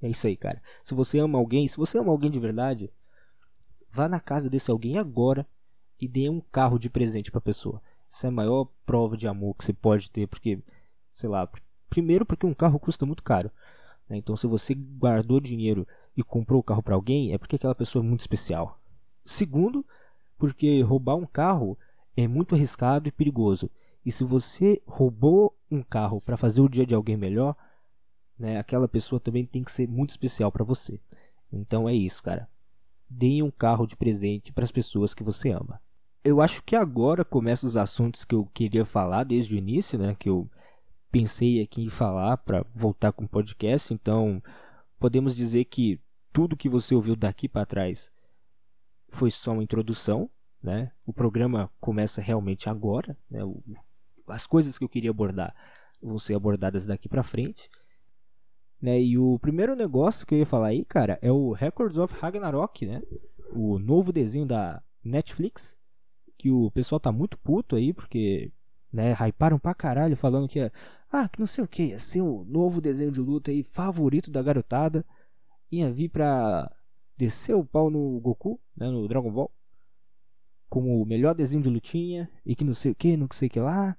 É 0.00 0.08
isso 0.08 0.26
aí, 0.26 0.36
cara. 0.36 0.60
Se 0.82 0.94
você 0.94 1.18
ama 1.18 1.38
alguém, 1.38 1.68
se 1.68 1.76
você 1.76 1.96
ama 1.96 2.10
alguém 2.10 2.30
de 2.30 2.40
verdade, 2.40 2.92
Vá 3.92 4.08
na 4.08 4.18
casa 4.18 4.48
desse 4.48 4.70
alguém 4.70 4.96
agora 4.96 5.46
e 6.00 6.08
dê 6.08 6.26
um 6.30 6.40
carro 6.40 6.78
de 6.78 6.88
presente 6.88 7.30
para 7.30 7.38
a 7.38 7.42
pessoa. 7.42 7.82
Isso 8.08 8.24
é 8.24 8.30
a 8.30 8.32
maior 8.32 8.66
prova 8.86 9.18
de 9.18 9.28
amor 9.28 9.54
que 9.54 9.64
você 9.64 9.72
pode 9.74 10.10
ter, 10.10 10.26
porque, 10.26 10.58
sei 11.10 11.28
lá, 11.28 11.46
primeiro 11.90 12.24
porque 12.24 12.46
um 12.46 12.54
carro 12.54 12.80
custa 12.80 13.04
muito 13.04 13.22
caro. 13.22 13.50
Né? 14.08 14.16
Então, 14.16 14.34
se 14.34 14.46
você 14.46 14.74
guardou 14.74 15.38
dinheiro 15.40 15.86
e 16.16 16.22
comprou 16.22 16.58
o 16.58 16.62
carro 16.62 16.82
para 16.82 16.94
alguém, 16.94 17.34
é 17.34 17.38
porque 17.38 17.56
aquela 17.56 17.74
pessoa 17.74 18.02
é 18.02 18.08
muito 18.08 18.20
especial. 18.20 18.80
Segundo, 19.26 19.84
porque 20.38 20.80
roubar 20.80 21.16
um 21.16 21.26
carro 21.26 21.78
é 22.16 22.26
muito 22.26 22.54
arriscado 22.54 23.08
e 23.08 23.12
perigoso. 23.12 23.70
E 24.04 24.10
se 24.10 24.24
você 24.24 24.82
roubou 24.86 25.56
um 25.70 25.82
carro 25.82 26.20
para 26.20 26.36
fazer 26.36 26.60
o 26.60 26.68
dia 26.68 26.86
de 26.86 26.94
alguém 26.94 27.16
melhor, 27.16 27.56
né, 28.38 28.58
aquela 28.58 28.88
pessoa 28.88 29.20
também 29.20 29.46
tem 29.46 29.62
que 29.62 29.72
ser 29.72 29.88
muito 29.88 30.10
especial 30.10 30.50
para 30.50 30.64
você. 30.64 31.00
Então 31.52 31.88
é 31.88 31.94
isso, 31.94 32.22
cara 32.22 32.48
deem 33.12 33.42
um 33.42 33.50
carro 33.50 33.86
de 33.86 33.96
presente 33.96 34.52
para 34.52 34.64
as 34.64 34.72
pessoas 34.72 35.14
que 35.14 35.22
você 35.22 35.50
ama. 35.50 35.80
Eu 36.24 36.40
acho 36.40 36.62
que 36.62 36.76
agora 36.76 37.24
começam 37.24 37.68
os 37.68 37.76
assuntos 37.76 38.24
que 38.24 38.34
eu 38.34 38.46
queria 38.54 38.84
falar 38.84 39.24
desde 39.24 39.54
o 39.54 39.58
início, 39.58 39.98
né? 39.98 40.14
Que 40.14 40.28
eu 40.28 40.48
pensei 41.10 41.60
aqui 41.60 41.82
em 41.82 41.90
falar 41.90 42.38
para 42.38 42.64
voltar 42.74 43.12
com 43.12 43.24
o 43.24 43.28
podcast. 43.28 43.92
Então, 43.92 44.42
podemos 44.98 45.34
dizer 45.34 45.64
que 45.64 46.00
tudo 46.32 46.56
que 46.56 46.68
você 46.68 46.94
ouviu 46.94 47.16
daqui 47.16 47.48
para 47.48 47.66
trás 47.66 48.10
foi 49.08 49.30
só 49.30 49.52
uma 49.52 49.64
introdução, 49.64 50.30
né? 50.62 50.92
O 51.04 51.12
programa 51.12 51.70
começa 51.80 52.22
realmente 52.22 52.68
agora, 52.68 53.16
né? 53.28 53.44
O, 53.44 53.60
as 54.32 54.46
coisas 54.46 54.78
que 54.78 54.84
eu 54.84 54.88
queria 54.88 55.10
abordar 55.10 55.54
vão 56.00 56.18
ser 56.18 56.34
abordadas 56.34 56.86
daqui 56.86 57.08
para 57.08 57.22
frente. 57.22 57.68
Né? 58.80 59.00
E 59.00 59.16
o 59.16 59.38
primeiro 59.38 59.76
negócio 59.76 60.26
que 60.26 60.34
eu 60.34 60.38
ia 60.38 60.46
falar 60.46 60.68
aí, 60.68 60.84
cara, 60.84 61.18
é 61.22 61.30
o 61.30 61.52
Records 61.52 61.98
of 61.98 62.12
Ragnarok, 62.14 62.84
né? 62.84 63.00
O 63.52 63.78
novo 63.78 64.12
desenho 64.12 64.44
da 64.44 64.82
Netflix, 65.04 65.78
que 66.36 66.50
o 66.50 66.70
pessoal 66.72 66.98
tá 66.98 67.12
muito 67.12 67.38
puto 67.38 67.76
aí, 67.76 67.92
porque, 67.92 68.50
né, 68.92 69.12
hyparam 69.12 69.58
pra 69.58 69.74
caralho, 69.74 70.16
falando 70.16 70.48
que, 70.48 70.58
ah, 71.12 71.28
que 71.28 71.38
não 71.38 71.46
sei 71.46 71.62
o 71.62 71.68
que, 71.68 71.88
ia 71.88 71.98
ser 71.98 72.22
o 72.22 72.44
novo 72.44 72.80
desenho 72.80 73.12
de 73.12 73.20
luta 73.20 73.52
aí 73.52 73.62
favorito 73.62 74.30
da 74.30 74.42
garotada. 74.42 75.04
ia 75.70 75.90
vir 75.90 76.08
pra 76.08 76.70
descer 77.16 77.54
o 77.54 77.64
pau 77.64 77.88
no 77.88 78.18
Goku, 78.20 78.60
né, 78.76 78.90
no 78.90 79.06
Dragon 79.06 79.30
Ball, 79.30 79.52
como 80.68 81.00
o 81.00 81.06
melhor 81.06 81.34
desenho 81.34 81.62
de 81.62 81.68
lutinha 81.68 82.28
e 82.44 82.56
que 82.56 82.64
não 82.64 82.74
sei 82.74 82.90
o 82.90 82.94
que, 82.94 83.16
não 83.16 83.28
sei 83.30 83.46
o 83.46 83.50
que 83.50 83.60
lá. 83.60 83.96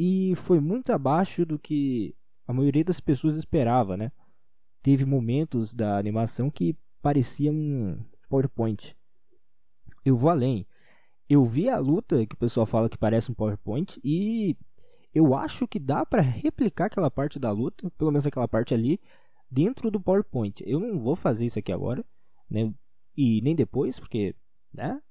E 0.00 0.36
foi 0.36 0.60
muito 0.60 0.92
abaixo 0.92 1.44
do 1.44 1.58
que 1.58 2.14
a 2.46 2.52
maioria 2.52 2.84
das 2.84 3.00
pessoas 3.00 3.34
esperava, 3.34 3.96
né? 3.96 4.12
Teve 4.80 5.04
momentos 5.04 5.74
da 5.74 5.98
animação 5.98 6.48
que 6.52 6.78
parecia 7.02 7.50
um 7.50 7.98
PowerPoint. 8.28 8.96
Eu 10.04 10.16
vou 10.16 10.30
além. 10.30 10.64
Eu 11.28 11.44
vi 11.44 11.68
a 11.68 11.78
luta 11.78 12.24
que 12.24 12.36
o 12.36 12.38
pessoal 12.38 12.64
fala 12.64 12.88
que 12.88 12.96
parece 12.96 13.32
um 13.32 13.34
PowerPoint 13.34 14.00
e 14.04 14.56
eu 15.12 15.34
acho 15.34 15.66
que 15.66 15.80
dá 15.80 16.06
para 16.06 16.22
replicar 16.22 16.86
aquela 16.86 17.10
parte 17.10 17.40
da 17.40 17.50
luta, 17.50 17.90
pelo 17.98 18.12
menos 18.12 18.24
aquela 18.24 18.46
parte 18.46 18.72
ali, 18.72 19.00
dentro 19.50 19.90
do 19.90 20.00
PowerPoint. 20.00 20.62
Eu 20.64 20.78
não 20.78 21.00
vou 21.00 21.16
fazer 21.16 21.46
isso 21.46 21.58
aqui 21.58 21.72
agora, 21.72 22.04
né? 22.48 22.72
E 23.16 23.42
nem 23.42 23.56
depois, 23.56 23.98
porque, 23.98 24.36
né? 24.72 25.02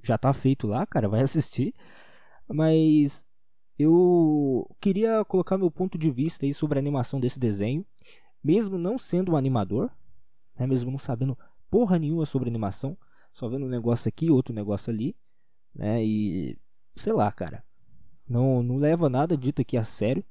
Já 0.00 0.16
tá 0.16 0.32
feito 0.32 0.68
lá, 0.68 0.86
cara, 0.86 1.08
vai 1.08 1.22
assistir. 1.26 1.74
Mas 2.48 3.25
eu 3.78 4.68
queria 4.80 5.24
colocar 5.24 5.58
meu 5.58 5.70
ponto 5.70 5.98
de 5.98 6.10
vista 6.10 6.46
aí 6.46 6.54
sobre 6.54 6.78
a 6.78 6.82
animação 6.82 7.20
desse 7.20 7.38
desenho, 7.38 7.84
mesmo 8.42 8.78
não 8.78 8.98
sendo 8.98 9.32
um 9.32 9.36
animador, 9.36 9.90
né? 10.58 10.66
Mesmo 10.66 10.90
não 10.90 10.98
sabendo 10.98 11.38
porra 11.70 11.98
nenhuma 11.98 12.24
sobre 12.24 12.48
animação, 12.48 12.96
só 13.32 13.48
vendo 13.48 13.66
um 13.66 13.68
negócio 13.68 14.08
aqui, 14.08 14.30
outro 14.30 14.54
negócio 14.54 14.92
ali, 14.92 15.14
né? 15.74 16.02
E 16.04 16.58
sei 16.94 17.12
lá, 17.12 17.30
cara. 17.30 17.64
Não 18.28 18.62
não 18.62 18.76
leva 18.76 19.08
nada 19.08 19.36
dito 19.36 19.62
aqui 19.62 19.76
a 19.76 19.84
sério, 19.84 20.24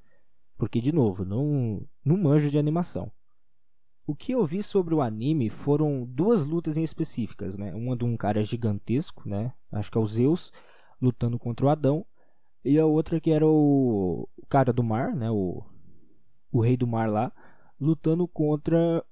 porque 0.57 0.81
de 0.81 0.91
novo, 0.91 1.23
não 1.23 1.87
não 2.03 2.17
manjo 2.17 2.49
de 2.49 2.59
animação. 2.59 3.11
O 4.07 4.15
que 4.15 4.33
eu 4.33 4.45
vi 4.45 4.61
sobre 4.61 4.93
o 4.93 5.01
anime 5.01 5.49
foram 5.49 6.05
duas 6.05 6.45
lutas 6.45 6.77
em 6.77 6.83
específicas, 6.83 7.57
né? 7.57 7.73
Uma 7.73 7.95
de 7.95 8.05
um 8.05 8.17
cara 8.17 8.43
gigantesco, 8.43 9.27
né? 9.27 9.53
Acho 9.71 9.91
que 9.91 9.97
é 9.97 10.01
o 10.01 10.05
Zeus 10.05 10.51
lutando 11.01 11.39
contra 11.39 11.65
o 11.65 11.69
Adão, 11.69 12.05
e 12.65 12.79
a 12.79 12.85
outra 12.85 13.21
que 13.21 13.31
era 13.31 13.45
o, 13.47 14.27
cara 14.49 14.73
do 14.73 14.83
mar, 14.83 15.15
né? 15.15 15.29
O, 15.29 15.63
o 16.51 16.59
rei 16.61 16.75
do 16.75 16.87
mar 16.87 17.09
lá, 17.09 17.31
lutando 17.79 18.27
contra 18.27 19.03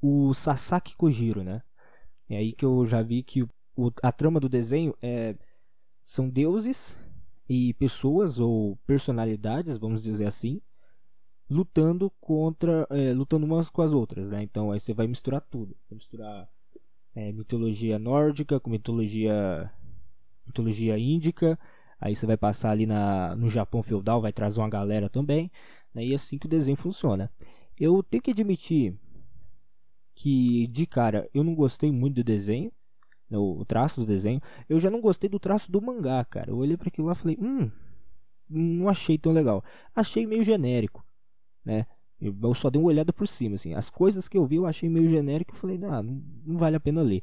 o 0.00 0.32
Sasaki 0.34 0.96
Kojiro, 0.96 1.42
né? 1.42 1.62
É 2.28 2.36
aí 2.36 2.52
que 2.52 2.64
eu 2.64 2.84
já 2.86 3.02
vi 3.02 3.22
que 3.22 3.42
o, 3.42 3.92
a 4.02 4.12
trama 4.12 4.40
do 4.40 4.48
desenho 4.48 4.96
é 5.02 5.36
são 6.02 6.28
deuses 6.28 6.98
e 7.48 7.74
pessoas 7.74 8.40
ou 8.40 8.76
personalidades, 8.86 9.78
vamos 9.78 10.02
dizer 10.02 10.26
assim, 10.26 10.60
lutando 11.48 12.10
contra, 12.20 12.86
é, 12.90 13.12
lutando 13.12 13.46
umas 13.46 13.68
com 13.68 13.82
as 13.82 13.92
outras, 13.92 14.30
né? 14.30 14.42
Então 14.42 14.72
aí 14.72 14.80
você 14.80 14.92
vai 14.94 15.06
misturar 15.06 15.40
tudo, 15.42 15.76
vai 15.88 15.96
misturar 15.96 16.48
é, 17.14 17.30
mitologia 17.32 17.98
nórdica 17.98 18.58
com 18.58 18.70
mitologia 18.70 19.70
mitologia 20.46 20.98
índica, 20.98 21.58
aí 22.02 22.14
você 22.14 22.26
vai 22.26 22.36
passar 22.36 22.70
ali 22.70 22.86
na, 22.86 23.34
no 23.36 23.48
Japão 23.48 23.82
feudal, 23.82 24.20
vai 24.20 24.32
trazer 24.32 24.60
uma 24.60 24.68
galera 24.68 25.08
também, 25.08 25.50
né? 25.94 26.04
e 26.04 26.12
é 26.12 26.16
assim 26.16 26.38
que 26.38 26.46
o 26.46 26.48
desenho 26.48 26.76
funciona. 26.76 27.30
Eu 27.78 28.02
tenho 28.02 28.22
que 28.22 28.32
admitir 28.32 28.94
que 30.14 30.66
de 30.66 30.86
cara 30.86 31.28
eu 31.32 31.42
não 31.42 31.54
gostei 31.54 31.90
muito 31.90 32.16
do 32.16 32.24
desenho, 32.24 32.70
né, 33.30 33.38
o 33.38 33.64
traço 33.64 34.00
do 34.00 34.06
desenho. 34.06 34.40
Eu 34.68 34.78
já 34.78 34.90
não 34.90 35.00
gostei 35.00 35.30
do 35.30 35.38
traço 35.38 35.72
do 35.72 35.80
mangá, 35.80 36.24
cara. 36.24 36.50
Eu 36.50 36.58
olhei 36.58 36.76
para 36.76 36.88
aquilo 36.88 37.06
lá 37.06 37.14
e 37.14 37.16
falei, 37.16 37.38
hum, 37.40 37.70
não 38.48 38.88
achei 38.88 39.16
tão 39.16 39.32
legal. 39.32 39.64
Achei 39.94 40.26
meio 40.26 40.44
genérico 40.44 41.02
né? 41.64 41.86
Eu 42.20 42.54
só 42.54 42.70
dei 42.70 42.80
uma 42.80 42.88
olhada 42.88 43.12
por 43.12 43.26
cima, 43.26 43.56
assim. 43.56 43.74
As 43.74 43.90
coisas 43.90 44.28
que 44.28 44.38
eu 44.38 44.46
vi 44.46 44.56
eu 44.56 44.66
achei 44.66 44.88
meio 44.88 45.08
genérico 45.08 45.54
e 45.54 45.58
falei, 45.58 45.76
ah, 45.84 46.02
não, 46.02 46.22
não 46.44 46.56
vale 46.56 46.76
a 46.76 46.80
pena 46.80 47.02
ler. 47.02 47.22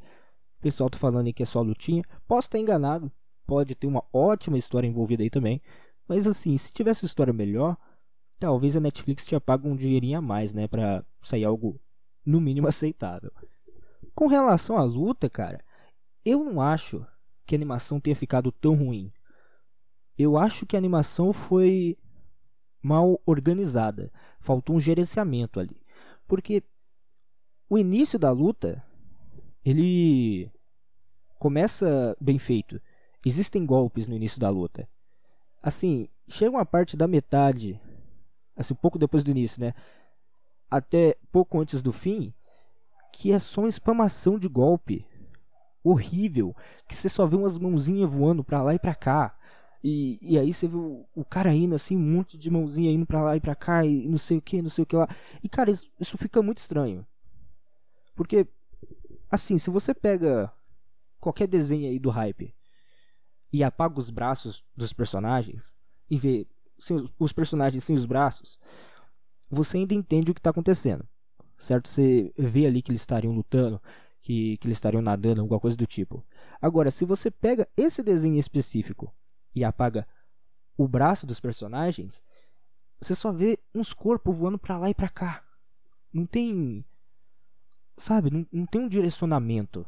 O 0.59 0.61
pessoal 0.61 0.89
tá 0.89 0.97
falando 0.97 1.27
aí 1.27 1.33
que 1.33 1.43
é 1.43 1.45
só 1.45 1.61
lutinha. 1.61 2.03
Posso 2.27 2.47
estar 2.47 2.59
enganado, 2.59 3.11
pode 3.49 3.73
ter 3.73 3.87
uma 3.87 4.03
ótima 4.13 4.59
história 4.59 4.87
envolvida 4.87 5.23
aí 5.23 5.29
também. 5.29 5.59
Mas 6.07 6.27
assim, 6.27 6.55
se 6.55 6.71
tivesse 6.71 7.03
uma 7.03 7.07
história 7.07 7.33
melhor, 7.33 7.75
talvez 8.39 8.77
a 8.77 8.79
Netflix 8.79 9.25
tinha 9.25 9.41
pago 9.41 9.67
um 9.67 9.75
dinheirinho 9.75 10.19
a 10.19 10.21
mais, 10.21 10.53
né? 10.53 10.67
Pra 10.67 11.03
sair 11.19 11.45
algo 11.45 11.81
no 12.23 12.39
mínimo 12.39 12.67
aceitável. 12.69 13.31
Com 14.13 14.27
relação 14.27 14.77
à 14.77 14.83
luta, 14.83 15.27
cara, 15.27 15.63
eu 16.23 16.43
não 16.43 16.61
acho 16.61 17.03
que 17.45 17.55
a 17.55 17.57
animação 17.57 17.99
tenha 17.99 18.15
ficado 18.15 18.51
tão 18.51 18.75
ruim. 18.75 19.11
Eu 20.15 20.37
acho 20.37 20.65
que 20.65 20.75
a 20.75 20.79
animação 20.79 21.33
foi 21.33 21.97
mal 22.83 23.19
organizada. 23.25 24.11
Faltou 24.39 24.75
um 24.75 24.79
gerenciamento 24.79 25.59
ali. 25.59 25.81
Porque 26.27 26.61
o 27.67 27.77
início 27.77 28.19
da 28.19 28.29
luta 28.29 28.83
ele 29.65 30.51
começa 31.39 32.15
bem 32.21 32.37
feito. 32.37 32.79
Existem 33.25 33.65
golpes 33.65 34.07
no 34.07 34.15
início 34.15 34.39
da 34.39 34.49
luta. 34.49 34.87
Assim, 35.61 36.07
chega 36.27 36.51
uma 36.51 36.65
parte 36.65 36.95
da 36.95 37.07
metade, 37.07 37.79
assim, 38.55 38.73
pouco 38.73 38.97
depois 38.97 39.23
do 39.23 39.31
início, 39.31 39.59
né? 39.59 39.73
Até 40.71 41.17
pouco 41.31 41.59
antes 41.59 41.83
do 41.83 41.91
fim, 41.91 42.33
que 43.11 43.31
é 43.31 43.39
só 43.39 43.61
uma 43.61 43.69
espamação 43.69 44.39
de 44.39 44.47
golpe 44.47 45.05
horrível, 45.83 46.55
que 46.87 46.95
você 46.95 47.09
só 47.09 47.25
vê 47.25 47.35
umas 47.35 47.57
mãozinhas 47.57 48.09
voando 48.09 48.43
pra 48.43 48.61
lá 48.61 48.73
e 48.73 48.79
pra 48.79 48.95
cá. 48.95 49.35
E, 49.83 50.19
e 50.21 50.37
aí 50.37 50.53
você 50.53 50.67
vê 50.67 50.75
o, 50.75 51.05
o, 51.15 51.25
cara 51.25 51.53
indo 51.53 51.73
assim, 51.73 51.95
um 51.95 51.99
monte 51.99 52.37
de 52.37 52.49
mãozinha 52.49 52.91
indo 52.91 53.05
pra 53.05 53.21
lá 53.21 53.35
e 53.35 53.39
pra 53.39 53.55
cá, 53.55 53.85
e 53.85 54.07
não 54.07 54.17
sei 54.17 54.37
o 54.37 54.41
que, 54.41 54.61
não 54.61 54.69
sei 54.69 54.83
o 54.83 54.85
que 54.85 54.95
lá. 54.95 55.07
E 55.43 55.49
cara, 55.49 55.71
isso, 55.71 55.89
isso 55.99 56.17
fica 56.17 56.41
muito 56.41 56.59
estranho. 56.59 57.05
Porque, 58.15 58.47
assim, 59.31 59.57
se 59.57 59.69
você 59.69 59.93
pega 59.93 60.51
qualquer 61.19 61.47
desenho 61.47 61.89
aí 61.89 61.99
do 61.99 62.09
hype 62.09 62.53
e 63.51 63.63
apaga 63.63 63.99
os 63.99 64.09
braços 64.09 64.63
dos 64.75 64.93
personagens 64.93 65.75
e 66.09 66.17
vê 66.17 66.47
os 67.17 67.33
personagens 67.33 67.83
sem 67.83 67.95
os 67.95 68.05
braços, 68.05 68.59
você 69.49 69.77
ainda 69.77 69.93
entende 69.93 70.31
o 70.31 70.33
que 70.33 70.39
está 70.39 70.51
acontecendo. 70.51 71.07
Certo? 71.57 71.89
Você 71.89 72.33
vê 72.37 72.65
ali 72.65 72.81
que 72.81 72.91
eles 72.91 73.01
estariam 73.01 73.33
lutando, 73.33 73.81
que, 74.21 74.57
que 74.57 74.67
eles 74.67 74.77
estariam 74.77 75.01
nadando, 75.01 75.41
alguma 75.41 75.59
coisa 75.59 75.75
do 75.75 75.85
tipo. 75.85 76.25
Agora, 76.61 76.89
se 76.89 77.03
você 77.03 77.29
pega 77.29 77.67
esse 77.75 78.01
desenho 78.01 78.37
específico 78.37 79.13
e 79.53 79.63
apaga 79.63 80.07
o 80.77 80.87
braço 80.87 81.25
dos 81.25 81.39
personagens, 81.39 82.23
você 83.01 83.13
só 83.13 83.33
vê 83.33 83.59
uns 83.75 83.91
corpos 83.93 84.37
voando 84.37 84.57
para 84.57 84.77
lá 84.77 84.89
e 84.89 84.93
para 84.93 85.09
cá. 85.09 85.43
Não 86.13 86.25
tem. 86.25 86.85
Sabe? 87.97 88.29
Não, 88.29 88.47
não 88.51 88.65
tem 88.65 88.81
um 88.81 88.87
direcionamento. 88.87 89.85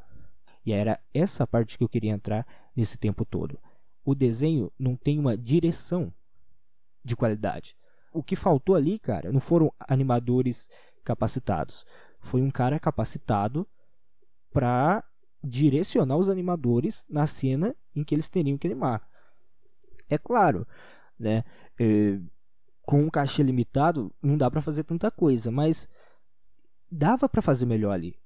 E 0.66 0.74
era 0.74 1.00
essa 1.14 1.48
parte 1.48 1.78
que 1.78 1.84
eu 1.84 1.90
queria 1.90 2.12
entrar 2.12 2.46
nesse 2.76 2.98
tempo 2.98 3.26
todo. 3.26 3.60
O 4.04 4.16
desenho 4.16 4.72
não 4.78 4.96
tem 4.96 5.20
uma 5.20 5.38
direção 5.38 6.14
de 7.04 7.16
qualidade. 7.16 7.76
O 8.14 8.24
que 8.24 8.36
faltou 8.36 8.76
ali, 8.76 9.00
cara, 9.00 9.32
não 9.32 9.40
foram 9.40 9.74
animadores 9.80 10.70
capacitados. 11.04 11.86
Foi 12.20 12.42
um 12.42 12.52
cara 12.52 12.80
capacitado 12.80 13.68
para 14.52 15.04
direcionar 15.44 16.18
os 16.18 16.30
animadores 16.30 17.06
na 17.10 17.26
cena 17.26 17.76
em 17.96 18.04
que 18.04 18.14
eles 18.14 18.30
teriam 18.30 18.58
que 18.58 18.68
animar. 18.68 19.08
É 20.10 20.18
claro, 20.18 20.68
né? 21.18 21.44
É, 21.80 22.20
com 22.84 23.04
um 23.04 23.10
cachê 23.10 23.42
limitado, 23.42 24.14
não 24.22 24.38
dá 24.38 24.52
para 24.52 24.62
fazer 24.62 24.84
tanta 24.84 25.10
coisa, 25.10 25.50
mas 25.50 25.88
dava 26.92 27.30
para 27.30 27.42
fazer 27.42 27.66
melhor 27.66 27.94
ali. 27.94 28.20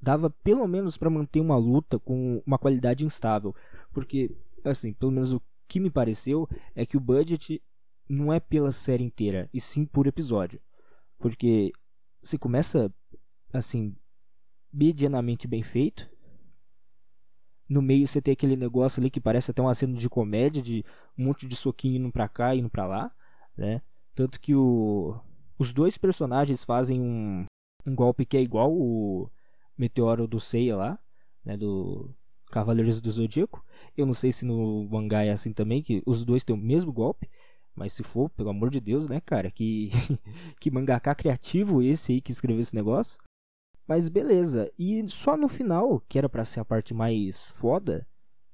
Dava 0.00 0.30
pelo 0.30 0.66
menos 0.66 0.96
para 0.96 1.10
manter 1.10 1.40
uma 1.40 1.56
luta 1.56 1.98
com 1.98 2.42
uma 2.46 2.58
qualidade 2.58 3.04
instável, 3.04 3.54
porque 3.92 4.34
assim, 4.64 4.92
pelo 4.92 5.12
menos 5.12 5.32
o 5.32 5.42
que 5.66 5.80
me 5.80 5.90
pareceu 5.90 6.48
é 6.74 6.86
que 6.86 6.96
o 6.96 7.00
budget 7.00 7.62
não 8.08 8.32
é 8.32 8.40
pela 8.40 8.72
série 8.72 9.04
inteira, 9.04 9.48
e 9.52 9.60
sim 9.60 9.84
por 9.84 10.06
episódio. 10.06 10.60
Porque 11.18 11.72
se 12.22 12.38
começa 12.38 12.92
assim 13.52 13.94
medianamente 14.72 15.46
bem 15.48 15.62
feito, 15.62 16.08
no 17.68 17.82
meio 17.82 18.06
você 18.06 18.22
tem 18.22 18.32
aquele 18.32 18.56
negócio 18.56 19.00
ali 19.00 19.10
que 19.10 19.20
parece 19.20 19.50
até 19.50 19.60
uma 19.60 19.74
cena 19.74 19.94
de 19.94 20.08
comédia, 20.08 20.62
de 20.62 20.84
um 21.18 21.24
monte 21.24 21.46
de 21.46 21.54
soquinho 21.54 21.96
indo 21.96 22.12
pra 22.12 22.28
cá 22.28 22.54
e 22.54 22.60
indo 22.60 22.70
pra 22.70 22.86
lá, 22.86 23.12
né? 23.56 23.82
Tanto 24.14 24.40
que 24.40 24.54
o, 24.54 25.20
os 25.58 25.72
dois 25.72 25.98
personagens 25.98 26.64
fazem 26.64 27.00
um, 27.00 27.44
um 27.84 27.94
golpe 27.94 28.24
que 28.24 28.36
é 28.36 28.40
igual 28.40 28.72
o 28.72 29.30
Meteoro 29.78 30.26
do 30.26 30.40
Seiya 30.40 30.76
lá, 30.76 30.98
né? 31.44 31.56
Do 31.56 32.14
Cavaleiros 32.50 33.00
do 33.00 33.10
Zodíaco. 33.10 33.64
Eu 33.96 34.04
não 34.04 34.14
sei 34.14 34.32
se 34.32 34.44
no 34.44 34.88
mangá 34.90 35.24
é 35.24 35.30
assim 35.30 35.52
também, 35.52 35.82
que 35.82 36.02
os 36.04 36.24
dois 36.24 36.44
têm 36.44 36.54
o 36.54 36.58
mesmo 36.58 36.92
golpe. 36.92 37.30
Mas 37.74 37.92
se 37.92 38.02
for, 38.02 38.28
pelo 38.30 38.50
amor 38.50 38.70
de 38.70 38.80
Deus, 38.80 39.08
né, 39.08 39.20
cara? 39.20 39.50
Que, 39.50 39.90
que 40.60 40.70
mangaka 40.70 41.14
criativo 41.14 41.80
esse 41.80 42.12
aí 42.12 42.20
que 42.20 42.32
escreveu 42.32 42.60
esse 42.60 42.74
negócio. 42.74 43.20
Mas 43.86 44.08
beleza. 44.08 44.70
E 44.76 45.08
só 45.08 45.36
no 45.36 45.48
final, 45.48 46.00
que 46.08 46.18
era 46.18 46.28
para 46.28 46.44
ser 46.44 46.60
a 46.60 46.64
parte 46.64 46.92
mais 46.92 47.52
foda, 47.52 48.06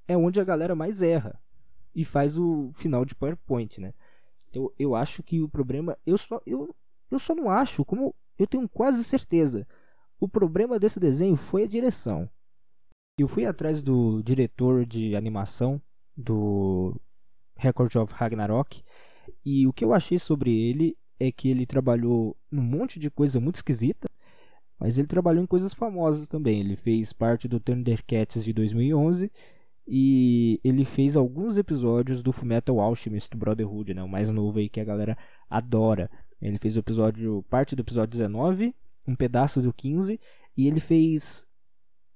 é 0.07 0.16
onde 0.16 0.40
a 0.40 0.45
galera 0.45 0.75
mais 0.75 1.00
erra. 1.00 1.40
E 1.95 2.04
faz 2.04 2.37
o 2.37 2.71
final 2.75 3.04
de 3.04 3.14
PowerPoint, 3.14 3.81
né? 3.81 3.95
Então 4.50 4.71
eu 4.78 4.95
acho 4.95 5.23
que 5.23 5.40
o 5.40 5.49
problema. 5.49 5.97
Eu 6.04 6.19
só, 6.19 6.40
eu, 6.47 6.75
eu 7.11 7.19
só 7.19 7.35
não 7.35 7.49
acho, 7.49 7.85
como 7.85 8.14
eu 8.38 8.47
tenho 8.47 8.69
quase 8.69 9.02
certeza. 9.02 9.66
O 10.25 10.28
problema 10.28 10.78
desse 10.78 10.99
desenho 10.99 11.37
foi 11.37 11.64
a 11.64 11.66
direção. 11.66 12.26
Eu 13.19 13.28
fui 13.28 13.45
atrás 13.45 13.83
do 13.83 14.23
diretor 14.23 14.87
de 14.87 15.14
animação 15.14 15.78
do 16.16 16.99
Record 17.54 17.95
of 17.97 18.14
Ragnarok 18.14 18.83
e 19.45 19.66
o 19.66 19.73
que 19.75 19.85
eu 19.85 19.93
achei 19.93 20.19
sobre 20.19 20.50
ele 20.50 20.97
é 21.21 21.31
que 21.31 21.50
ele 21.50 21.66
trabalhou 21.66 22.35
num 22.50 22.62
monte 22.62 22.99
de 22.99 23.11
coisa 23.11 23.38
muito 23.38 23.57
esquisita, 23.57 24.09
mas 24.81 24.99
ele 24.99 25.07
trabalhou 25.07 25.45
em 25.45 25.47
coisas 25.47 25.75
famosas 25.75 26.26
também. 26.26 26.59
Ele 26.59 26.75
fez 26.75 27.12
parte 27.12 27.47
do 27.47 27.61
Thundercats 27.61 28.43
de 28.43 28.54
2011 28.54 29.31
e 29.87 30.59
ele 30.64 30.87
fez 30.87 31.16
alguns 31.16 31.59
episódios 31.59 32.23
do 32.23 32.33
Fullmetal 32.33 32.81
Alchemist 32.81 33.37
Brotherhood, 33.37 33.93
né, 33.93 34.02
o 34.02 34.09
mais 34.09 34.31
novo 34.31 34.59
aí 34.59 34.71
que 34.71 34.81
a 34.81 34.85
galera 34.85 35.19
adora. 35.50 36.11
Ele 36.40 36.57
fez 36.57 36.76
o 36.76 36.81
episódio, 36.81 37.45
parte 37.50 37.76
do 37.76 37.83
episódio 37.83 38.12
19, 38.12 38.75
um 39.06 39.14
pedaço 39.14 39.61
do 39.61 39.73
15 39.73 40.20
e 40.56 40.66
ele 40.66 40.80
fez 40.80 41.46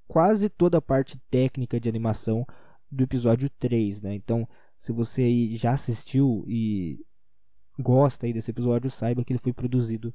quase 0.07 0.49
toda 0.49 0.78
a 0.78 0.83
parte 0.83 1.18
técnica 1.30 1.78
de 1.78 1.88
animação 1.88 2.47
do 2.90 3.04
episódio 3.04 3.50
3, 3.50 4.02
né? 4.02 4.14
Então, 4.14 4.49
se 4.78 4.92
você 4.92 5.49
já 5.57 5.73
assistiu 5.73 6.45
e 6.49 7.04
gosta 7.78 8.26
aí 8.26 8.33
desse 8.33 8.50
episódio, 8.50 8.90
saiba 8.90 9.25
que 9.25 9.33
ele 9.33 9.38
foi 9.38 9.52
produzido 9.52 10.14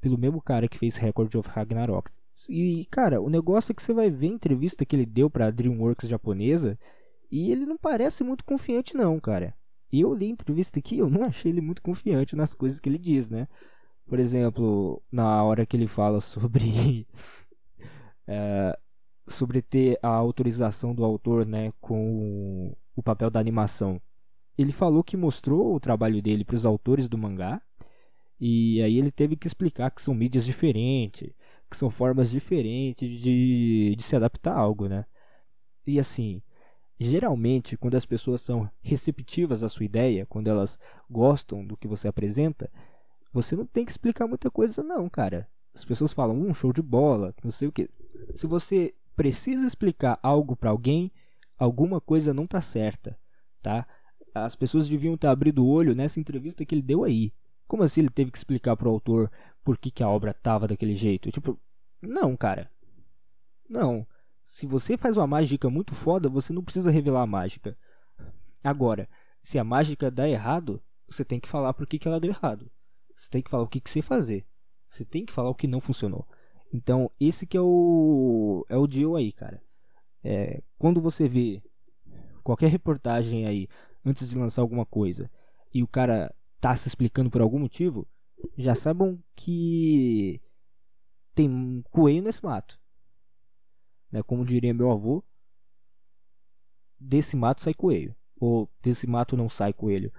pelo 0.00 0.18
mesmo 0.18 0.40
cara 0.40 0.68
que 0.68 0.78
fez 0.78 0.96
Record 0.96 1.34
of 1.34 1.48
Ragnarok. 1.48 2.10
E, 2.48 2.86
cara, 2.90 3.20
o 3.20 3.30
negócio 3.30 3.72
é 3.72 3.74
que 3.74 3.82
você 3.82 3.92
vai 3.92 4.10
ver 4.10 4.26
a 4.26 4.34
entrevista 4.34 4.84
que 4.84 4.96
ele 4.96 5.06
deu 5.06 5.30
pra 5.30 5.50
DreamWorks 5.50 6.08
japonesa 6.08 6.78
e 7.30 7.50
ele 7.50 7.66
não 7.66 7.76
parece 7.76 8.24
muito 8.24 8.44
confiante, 8.44 8.96
não, 8.96 9.20
cara. 9.20 9.54
Eu 9.92 10.12
li 10.12 10.26
a 10.26 10.30
entrevista 10.30 10.78
aqui, 10.78 10.98
eu 10.98 11.08
não 11.08 11.22
achei 11.24 11.52
ele 11.52 11.60
muito 11.60 11.80
confiante 11.80 12.34
nas 12.34 12.54
coisas 12.54 12.80
que 12.80 12.88
ele 12.88 12.98
diz, 12.98 13.28
né? 13.30 13.46
Por 14.06 14.18
exemplo, 14.18 15.02
na 15.10 15.42
hora 15.42 15.66
que 15.66 15.76
ele 15.76 15.86
fala 15.86 16.20
sobre. 16.20 17.06
é, 18.26 18.78
sobre 19.26 19.62
ter 19.62 19.98
a 20.02 20.08
autorização 20.08 20.94
do 20.94 21.04
autor, 21.04 21.46
né, 21.46 21.72
com 21.80 22.76
o 22.94 23.02
papel 23.02 23.30
da 23.30 23.40
animação. 23.40 24.00
Ele 24.56 24.72
falou 24.72 25.02
que 25.02 25.16
mostrou 25.16 25.74
o 25.74 25.80
trabalho 25.80 26.22
dele 26.22 26.44
para 26.44 26.56
os 26.56 26.66
autores 26.66 27.08
do 27.08 27.18
mangá, 27.18 27.60
e 28.38 28.82
aí 28.82 28.98
ele 28.98 29.10
teve 29.10 29.36
que 29.36 29.46
explicar 29.46 29.90
que 29.90 30.02
são 30.02 30.14
mídias 30.14 30.44
diferentes, 30.44 31.30
que 31.70 31.76
são 31.76 31.90
formas 31.90 32.30
diferentes 32.30 33.08
de, 33.08 33.94
de 33.96 34.02
se 34.02 34.14
adaptar 34.14 34.52
a 34.54 34.60
algo, 34.60 34.88
né? 34.88 35.04
E 35.86 35.98
assim, 35.98 36.42
geralmente, 36.98 37.76
quando 37.76 37.94
as 37.94 38.04
pessoas 38.06 38.42
são 38.42 38.68
receptivas 38.82 39.62
à 39.62 39.68
sua 39.68 39.84
ideia, 39.84 40.26
quando 40.26 40.48
elas 40.48 40.78
gostam 41.10 41.64
do 41.64 41.76
que 41.76 41.88
você 41.88 42.08
apresenta, 42.08 42.70
você 43.34 43.56
não 43.56 43.66
tem 43.66 43.84
que 43.84 43.90
explicar 43.90 44.28
muita 44.28 44.48
coisa, 44.48 44.80
não, 44.80 45.08
cara. 45.08 45.48
As 45.74 45.84
pessoas 45.84 46.12
falam, 46.12 46.40
um 46.40 46.54
show 46.54 46.72
de 46.72 46.80
bola, 46.80 47.34
não 47.42 47.50
sei 47.50 47.66
o 47.66 47.72
que. 47.72 47.90
Se 48.32 48.46
você 48.46 48.94
precisa 49.16 49.66
explicar 49.66 50.20
algo 50.22 50.54
para 50.54 50.70
alguém, 50.70 51.10
alguma 51.58 52.00
coisa 52.00 52.32
não 52.32 52.44
está 52.44 52.60
certa, 52.60 53.18
tá? 53.60 53.88
As 54.32 54.54
pessoas 54.54 54.88
deviam 54.88 55.14
estar 55.14 55.32
abrindo 55.32 55.64
o 55.64 55.68
olho 55.68 55.96
nessa 55.96 56.20
entrevista 56.20 56.64
que 56.64 56.76
ele 56.76 56.82
deu 56.82 57.02
aí. 57.02 57.32
Como 57.66 57.82
assim 57.82 58.02
ele 58.02 58.08
teve 58.08 58.30
que 58.30 58.38
explicar 58.38 58.76
pro 58.76 58.88
autor 58.90 59.28
por 59.64 59.76
que, 59.78 59.90
que 59.90 60.04
a 60.04 60.08
obra 60.08 60.32
tava 60.32 60.68
daquele 60.68 60.94
jeito? 60.94 61.32
Tipo, 61.32 61.58
não, 62.00 62.36
cara. 62.36 62.70
Não. 63.68 64.06
Se 64.44 64.64
você 64.64 64.96
faz 64.96 65.16
uma 65.16 65.26
mágica 65.26 65.68
muito 65.68 65.92
foda, 65.92 66.28
você 66.28 66.52
não 66.52 66.62
precisa 66.62 66.90
revelar 66.90 67.22
a 67.22 67.26
mágica. 67.26 67.76
Agora, 68.62 69.08
se 69.42 69.58
a 69.58 69.64
mágica 69.64 70.08
dá 70.08 70.28
errado, 70.28 70.80
você 71.08 71.24
tem 71.24 71.40
que 71.40 71.48
falar 71.48 71.74
por 71.74 71.84
que, 71.84 71.98
que 71.98 72.06
ela 72.06 72.20
deu 72.20 72.30
errado. 72.30 72.70
Você 73.14 73.30
tem 73.30 73.42
que 73.42 73.50
falar 73.50 73.62
o 73.62 73.68
que, 73.68 73.80
que 73.80 73.90
você 73.90 74.02
fazer. 74.02 74.46
Você 74.88 75.04
tem 75.04 75.24
que 75.24 75.32
falar 75.32 75.50
o 75.50 75.54
que 75.54 75.66
não 75.66 75.80
funcionou. 75.80 76.26
Então, 76.72 77.10
esse 77.20 77.46
que 77.46 77.56
é 77.56 77.60
o 77.60 78.66
é 78.68 78.76
o 78.76 78.86
deal 78.86 79.16
aí, 79.16 79.32
cara. 79.32 79.62
É, 80.22 80.62
quando 80.78 81.00
você 81.00 81.28
vê 81.28 81.62
qualquer 82.42 82.68
reportagem 82.68 83.46
aí 83.46 83.68
antes 84.04 84.28
de 84.28 84.38
lançar 84.38 84.62
alguma 84.62 84.84
coisa 84.84 85.30
e 85.72 85.82
o 85.82 85.88
cara 85.88 86.34
tá 86.60 86.74
se 86.74 86.88
explicando 86.88 87.30
por 87.30 87.40
algum 87.40 87.58
motivo, 87.58 88.06
já 88.56 88.74
saibam 88.74 89.22
que 89.36 90.40
tem 91.34 91.48
um 91.48 91.82
coelho 91.90 92.22
nesse 92.22 92.42
mato. 92.42 92.80
Né? 94.10 94.22
Como 94.22 94.44
diria 94.44 94.72
meu 94.72 94.90
avô, 94.90 95.22
desse 96.98 97.36
mato 97.36 97.60
sai 97.60 97.74
coelho. 97.74 98.14
Ou 98.38 98.70
desse 98.82 99.06
mato 99.06 99.36
não 99.36 99.48
sai 99.48 99.72
coelho. 99.72 100.12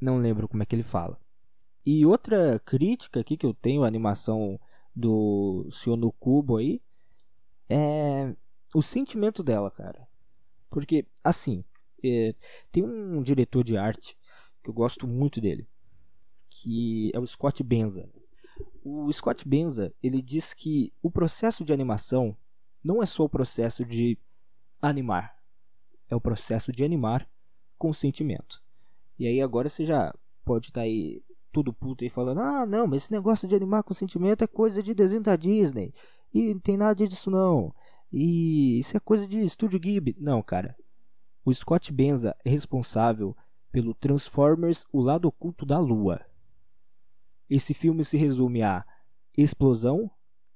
Não 0.00 0.18
lembro 0.18 0.48
como 0.48 0.62
é 0.62 0.66
que 0.66 0.74
ele 0.74 0.82
fala. 0.82 1.21
E 1.84 2.06
outra 2.06 2.60
crítica 2.64 3.20
aqui 3.20 3.36
que 3.36 3.46
eu 3.46 3.52
tenho 3.52 3.84
à 3.84 3.86
animação 3.86 4.58
do 4.94 5.66
Senhor 5.70 5.96
no 5.96 6.12
Cubo 6.12 6.58
aí 6.58 6.80
é 7.68 8.34
o 8.74 8.82
sentimento 8.82 9.42
dela, 9.42 9.70
cara. 9.70 10.06
Porque, 10.70 11.06
assim, 11.24 11.64
é, 12.04 12.34
tem 12.70 12.82
um 12.82 13.22
diretor 13.22 13.64
de 13.64 13.76
arte 13.76 14.16
que 14.62 14.70
eu 14.70 14.74
gosto 14.74 15.06
muito 15.06 15.40
dele, 15.40 15.66
que 16.48 17.10
é 17.12 17.18
o 17.18 17.26
Scott 17.26 17.62
Benza. 17.62 18.08
O 18.84 19.12
Scott 19.12 19.46
Benza, 19.46 19.92
ele 20.02 20.22
diz 20.22 20.54
que 20.54 20.92
o 21.02 21.10
processo 21.10 21.64
de 21.64 21.72
animação 21.72 22.36
não 22.82 23.02
é 23.02 23.06
só 23.06 23.24
o 23.24 23.28
processo 23.28 23.84
de 23.84 24.18
animar, 24.80 25.36
é 26.08 26.16
o 26.16 26.20
processo 26.20 26.72
de 26.72 26.84
animar 26.84 27.28
com 27.78 27.92
sentimento. 27.92 28.62
E 29.18 29.26
aí 29.26 29.40
agora 29.40 29.68
você 29.68 29.84
já 29.84 30.14
pode 30.44 30.68
estar 30.68 30.80
tá 30.80 30.84
aí 30.84 31.22
tudo 31.52 31.72
puto 31.72 32.04
aí 32.04 32.10
falando: 32.10 32.40
"Ah, 32.40 32.66
não, 32.66 32.86
mas 32.86 33.04
esse 33.04 33.12
negócio 33.12 33.46
de 33.46 33.54
animar 33.54 33.82
com 33.82 33.94
sentimento 33.94 34.42
é 34.42 34.46
coisa 34.46 34.82
de 34.82 34.94
desenho 34.94 35.22
da 35.22 35.36
Disney. 35.36 35.94
E 36.32 36.54
não 36.54 36.60
tem 36.60 36.76
nada 36.76 37.06
disso 37.06 37.30
não. 37.30 37.72
E 38.10 38.78
isso 38.78 38.96
é 38.96 39.00
coisa 39.00 39.26
de 39.26 39.44
estúdio 39.44 39.78
Ghibli". 39.78 40.16
Não, 40.18 40.42
cara. 40.42 40.76
O 41.44 41.52
Scott 41.52 41.92
Benza 41.92 42.36
é 42.44 42.50
responsável 42.50 43.36
pelo 43.70 43.94
Transformers 43.94 44.84
O 44.92 45.00
Lado 45.00 45.26
Oculto 45.26 45.66
da 45.66 45.78
Lua. 45.78 46.20
Esse 47.48 47.74
filme 47.74 48.04
se 48.04 48.16
resume 48.16 48.62
a 48.62 48.84
explosão, 49.36 50.10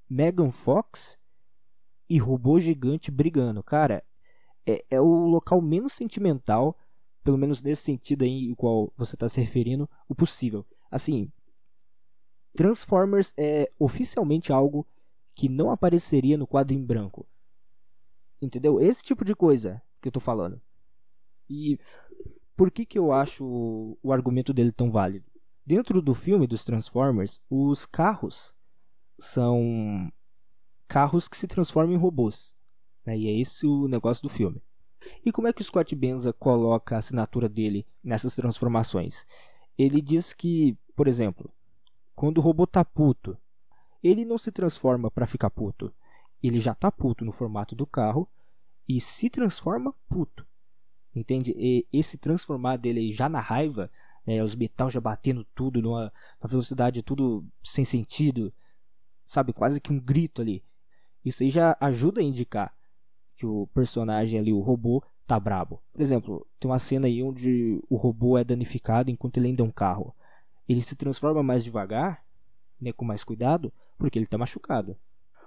Megan 0.08 0.50
Fox 0.50 1.18
e 2.08 2.18
robô 2.18 2.58
gigante 2.60 3.10
brigando. 3.10 3.62
Cara, 3.62 4.04
é, 4.66 4.84
é 4.90 5.00
o 5.00 5.26
local 5.26 5.60
menos 5.60 5.92
sentimental, 5.94 6.76
pelo 7.24 7.36
menos 7.36 7.62
nesse 7.62 7.82
sentido 7.82 8.24
aí 8.24 8.52
o 8.52 8.56
qual 8.56 8.92
você 8.96 9.16
está 9.16 9.28
se 9.28 9.40
referindo, 9.40 9.88
o 10.08 10.14
possível. 10.14 10.64
Assim, 10.90 11.30
Transformers 12.54 13.32
é 13.36 13.70
oficialmente 13.78 14.52
algo 14.52 14.86
que 15.34 15.48
não 15.48 15.70
apareceria 15.70 16.38
no 16.38 16.46
quadro 16.46 16.74
em 16.74 16.82
branco. 16.82 17.26
Entendeu? 18.40 18.80
Esse 18.80 19.04
tipo 19.04 19.24
de 19.24 19.34
coisa 19.34 19.82
que 20.00 20.08
eu 20.08 20.12
tô 20.12 20.20
falando. 20.20 20.60
E 21.48 21.78
por 22.56 22.70
que, 22.70 22.86
que 22.86 22.98
eu 22.98 23.12
acho 23.12 23.98
o 24.02 24.12
argumento 24.12 24.52
dele 24.52 24.72
tão 24.72 24.90
válido? 24.90 25.26
Dentro 25.64 26.00
do 26.00 26.14
filme 26.14 26.46
dos 26.46 26.64
Transformers, 26.64 27.40
os 27.50 27.84
carros 27.84 28.54
são 29.18 30.10
carros 30.88 31.28
que 31.28 31.36
se 31.36 31.46
transformam 31.46 31.94
em 31.94 31.98
robôs. 31.98 32.56
Né? 33.04 33.18
E 33.18 33.28
é 33.28 33.40
esse 33.40 33.66
o 33.66 33.88
negócio 33.88 34.22
do 34.22 34.28
filme. 34.28 34.62
E 35.24 35.30
como 35.30 35.48
é 35.48 35.52
que 35.52 35.60
o 35.60 35.64
Scott 35.64 35.94
Benza 35.94 36.32
coloca 36.32 36.94
a 36.94 36.98
assinatura 36.98 37.48
dele 37.48 37.86
nessas 38.02 38.34
transformações? 38.34 39.26
Ele 39.78 40.00
diz 40.00 40.32
que, 40.32 40.76
por 40.94 41.06
exemplo, 41.06 41.50
quando 42.14 42.38
o 42.38 42.40
robô 42.40 42.66
tá 42.66 42.84
puto, 42.84 43.36
ele 44.02 44.24
não 44.24 44.38
se 44.38 44.50
transforma 44.50 45.10
para 45.10 45.26
ficar 45.26 45.50
puto. 45.50 45.92
Ele 46.42 46.58
já 46.60 46.74
tá 46.74 46.90
puto 46.90 47.24
no 47.24 47.32
formato 47.32 47.74
do 47.74 47.86
carro 47.86 48.28
e 48.88 49.00
se 49.00 49.28
transforma 49.28 49.94
puto. 50.08 50.46
Entende? 51.14 51.54
E 51.56 51.86
esse 51.92 52.18
transformar 52.18 52.76
dele 52.76 53.10
já 53.12 53.28
na 53.28 53.40
raiva, 53.40 53.90
né, 54.26 54.42
os 54.42 54.54
metal 54.54 54.90
já 54.90 55.00
batendo 55.00 55.44
tudo 55.54 55.80
numa, 55.80 56.12
numa 56.40 56.48
velocidade 56.48 57.02
tudo 57.02 57.44
sem 57.62 57.84
sentido, 57.84 58.52
sabe? 59.26 59.52
Quase 59.52 59.80
que 59.80 59.92
um 59.92 59.98
grito 59.98 60.42
ali. 60.42 60.62
Isso 61.24 61.42
aí 61.42 61.50
já 61.50 61.76
ajuda 61.80 62.20
a 62.20 62.24
indicar 62.24 62.74
que 63.36 63.44
o 63.44 63.66
personagem 63.74 64.38
ali, 64.38 64.52
o 64.52 64.60
robô, 64.60 65.02
tá 65.26 65.38
brabo. 65.38 65.82
Por 65.92 66.00
exemplo, 66.00 66.46
tem 66.58 66.70
uma 66.70 66.78
cena 66.78 67.06
aí 67.06 67.22
onde 67.22 67.82
o 67.90 67.96
robô 67.96 68.38
é 68.38 68.44
danificado 68.44 69.10
enquanto 69.10 69.36
ele 69.38 69.48
ainda 69.48 69.62
é 69.62 69.66
um 69.66 69.70
carro. 69.70 70.14
Ele 70.68 70.80
se 70.80 70.96
transforma 70.96 71.42
mais 71.42 71.64
devagar, 71.64 72.24
né, 72.80 72.92
com 72.92 73.04
mais 73.04 73.24
cuidado, 73.24 73.72
porque 73.98 74.18
ele 74.18 74.24
está 74.24 74.38
machucado. 74.38 74.96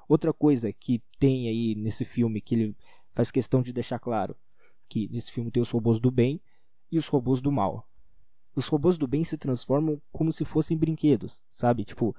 Outra 0.08 0.34
coisa 0.34 0.72
que 0.74 1.02
tem 1.18 1.48
aí 1.48 1.76
nesse 1.76 2.04
filme 2.04 2.42
que 2.42 2.56
ele 2.56 2.78
faz 3.14 3.32
questão 3.32 3.62
de 3.62 3.72
deixar 3.72 4.00
claro, 4.00 4.36
que 4.88 5.08
nesse 5.10 5.32
filme 5.32 5.52
tem 5.52 5.62
os 5.62 5.70
robôs 5.70 6.00
do 6.00 6.12
bem 6.12 6.42
e 6.92 6.98
os 6.98 7.08
robôs 7.08 7.42
do 7.42 7.52
mal. 7.52 7.88
Os 8.56 8.68
robôs 8.68 8.98
do 8.98 9.08
bem 9.08 9.24
se 9.24 9.38
transformam 9.38 10.02
como 10.12 10.32
se 10.32 10.44
fossem 10.44 10.78
brinquedos, 10.78 11.44
sabe? 11.50 11.86
Tipo, 11.86 12.16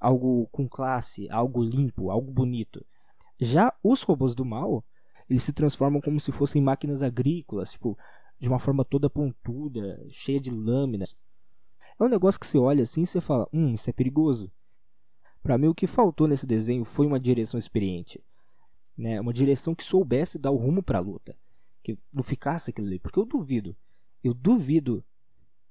algo 0.00 0.48
com 0.50 0.68
classe, 0.68 1.28
algo 1.30 1.62
limpo, 1.62 2.10
algo 2.10 2.32
bonito. 2.32 2.84
Já 3.38 3.72
os 3.82 4.02
robôs 4.02 4.34
do 4.34 4.44
mal, 4.44 4.84
eles 5.28 5.42
se 5.42 5.52
transformam 5.52 6.00
como 6.00 6.18
se 6.18 6.32
fossem 6.32 6.62
máquinas 6.62 7.02
agrícolas, 7.02 7.72
tipo, 7.72 7.98
de 8.40 8.48
uma 8.48 8.58
forma 8.58 8.84
toda 8.84 9.10
pontuda, 9.10 10.04
cheia 10.08 10.40
de 10.40 10.50
lâminas. 10.50 11.16
É 11.98 12.04
um 12.04 12.08
negócio 12.08 12.38
que 12.38 12.46
você 12.46 12.58
olha 12.58 12.82
assim 12.82 13.02
e 13.02 13.06
você 13.06 13.20
fala: 13.20 13.48
"Hum, 13.52 13.74
isso 13.74 13.90
é 13.90 13.92
perigoso". 13.92 14.50
Para 15.42 15.58
mim, 15.58 15.68
o 15.68 15.74
que 15.74 15.86
faltou 15.86 16.26
nesse 16.26 16.46
desenho 16.46 16.84
foi 16.84 17.06
uma 17.06 17.20
direção 17.20 17.58
experiente, 17.58 18.22
né? 18.96 19.20
Uma 19.20 19.32
direção 19.32 19.74
que 19.74 19.84
soubesse 19.84 20.38
dar 20.38 20.50
o 20.50 20.56
rumo 20.56 20.82
para 20.82 20.98
a 20.98 21.02
luta, 21.02 21.36
que 21.82 21.98
não 22.12 22.22
ficasse 22.22 22.70
aquilo 22.70 22.86
ali, 22.86 22.98
porque 22.98 23.18
eu 23.18 23.24
duvido, 23.24 23.76
eu 24.22 24.34
duvido 24.34 25.04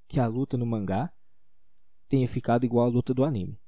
que 0.07 0.19
a 0.19 0.27
luta 0.27 0.57
no 0.57 0.65
mangá 0.65 1.11
tenha 2.07 2.27
ficado 2.27 2.65
igual 2.65 2.85
a 2.85 2.89
luta 2.89 3.13
do 3.13 3.23
anime. 3.23 3.59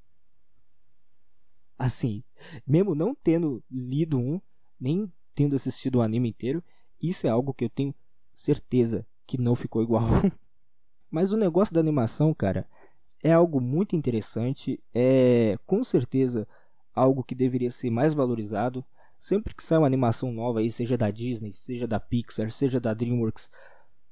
Assim, 1.78 2.24
mesmo 2.66 2.96
não 2.96 3.16
tendo 3.16 3.64
lido 3.70 4.18
um, 4.18 4.42
nem 4.80 5.12
tendo 5.36 5.56
assistido 5.56 5.98
o 5.98 6.02
anime 6.02 6.30
inteiro, 6.30 6.64
isso 7.02 7.28
é 7.28 7.30
algo 7.30 7.54
que 7.54 7.66
eu 7.66 7.70
tenho 7.70 7.94
certeza 8.34 9.06
que 9.26 9.38
não 9.40 9.56
ficou 9.56 9.82
igual. 9.82 10.04
Mas 11.10 11.32
o 11.32 11.38
negócio 11.38 11.74
da 11.74 11.80
animação, 11.80 12.34
cara, 12.34 12.68
é 13.24 13.32
algo 13.32 13.60
muito 13.60 13.96
interessante, 13.96 14.80
é 14.94 15.58
com 15.66 15.84
certeza 15.84 16.48
algo 16.94 17.24
que 17.24 17.36
deveria 17.36 17.72
ser 17.72 17.90
mais 17.90 18.14
valorizado. 18.14 18.84
Sempre 19.18 19.54
que 19.54 19.64
sai 19.64 19.78
uma 19.78 19.88
animação 19.88 20.32
nova 20.32 20.60
aí, 20.60 20.72
seja 20.72 20.98
da 20.98 21.12
Disney, 21.12 21.52
seja 21.52 21.86
da 21.86 22.00
Pixar, 22.00 22.52
seja 22.52 22.80
da 22.80 22.94
DreamWorks, 22.94 23.52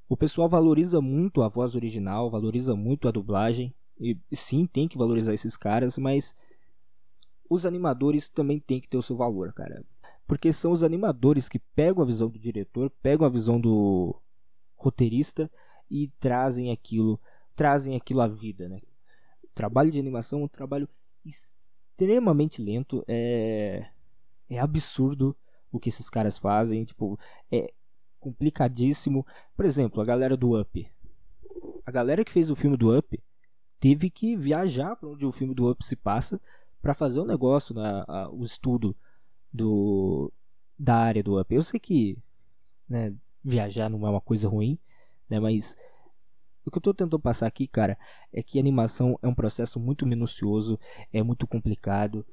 o 0.08 0.16
pessoal 0.16 0.48
valoriza 0.48 1.00
muito 1.00 1.42
a 1.42 1.48
voz 1.48 1.74
original, 1.74 2.30
valoriza 2.30 2.74
muito 2.74 3.06
a 3.06 3.10
dublagem. 3.10 3.74
E 4.00 4.16
sim, 4.32 4.66
tem 4.66 4.88
que 4.88 4.96
valorizar 4.96 5.34
esses 5.34 5.56
caras, 5.56 5.98
mas 5.98 6.34
os 7.48 7.66
animadores 7.66 8.30
também 8.30 8.58
têm 8.58 8.80
que 8.80 8.88
ter 8.88 8.96
o 8.96 9.02
seu 9.02 9.16
valor, 9.16 9.52
cara. 9.52 9.84
Porque 10.28 10.52
são 10.52 10.70
os 10.70 10.84
animadores 10.84 11.48
que 11.48 11.58
pegam 11.58 12.02
a 12.02 12.06
visão 12.06 12.28
do 12.28 12.38
diretor, 12.38 12.90
pegam 13.02 13.26
a 13.26 13.30
visão 13.30 13.60
do 13.60 14.14
roteirista 14.76 15.50
e 15.90 16.08
trazem 16.20 16.70
aquilo, 16.70 17.18
trazem 17.56 17.96
aquilo 17.96 18.20
à 18.20 18.28
vida, 18.28 18.68
né? 18.68 18.80
O 19.42 19.48
trabalho 19.54 19.90
de 19.90 19.98
animação 19.98 20.42
é 20.42 20.44
um 20.44 20.48
trabalho 20.48 20.88
extremamente 21.24 22.62
lento, 22.62 23.02
é 23.08 23.88
é 24.50 24.58
absurdo 24.58 25.36
o 25.70 25.78
que 25.78 25.88
esses 25.88 26.08
caras 26.08 26.38
fazem, 26.38 26.84
tipo, 26.84 27.18
é 27.50 27.72
complicadíssimo. 28.18 29.26
Por 29.54 29.64
exemplo, 29.64 30.00
a 30.00 30.04
galera 30.04 30.36
do 30.36 30.58
Up. 30.58 30.90
A 31.84 31.90
galera 31.90 32.24
que 32.24 32.32
fez 32.32 32.50
o 32.50 32.56
filme 32.56 32.76
do 32.76 32.96
Up 32.96 33.22
teve 33.78 34.10
que 34.10 34.36
viajar 34.36 34.96
para 34.96 35.08
onde 35.08 35.26
o 35.26 35.32
filme 35.32 35.54
do 35.54 35.70
Up 35.70 35.84
se 35.84 35.96
passa 35.96 36.40
para 36.80 36.94
fazer 36.94 37.20
o 37.20 37.24
um 37.24 37.26
negócio, 37.26 37.74
né, 37.74 38.04
o 38.30 38.44
estudo 38.44 38.96
do 39.52 40.32
da 40.78 40.96
área 40.96 41.22
do 41.22 41.40
Up. 41.40 41.52
Eu 41.54 41.62
sei 41.62 41.80
que 41.80 42.16
né, 42.88 43.12
viajar 43.42 43.88
não 43.88 44.06
é 44.06 44.10
uma 44.10 44.20
coisa 44.20 44.48
ruim, 44.48 44.78
né, 45.28 45.40
mas 45.40 45.76
o 46.64 46.70
que 46.70 46.76
eu 46.76 46.80
estou 46.80 46.94
tentando 46.94 47.18
passar 47.18 47.46
aqui, 47.46 47.66
cara, 47.66 47.98
é 48.32 48.42
que 48.42 48.58
animação 48.58 49.18
é 49.22 49.26
um 49.26 49.34
processo 49.34 49.80
muito 49.80 50.06
minucioso, 50.06 50.78
é 51.12 51.22
muito 51.22 51.46
complicado, 51.46 52.24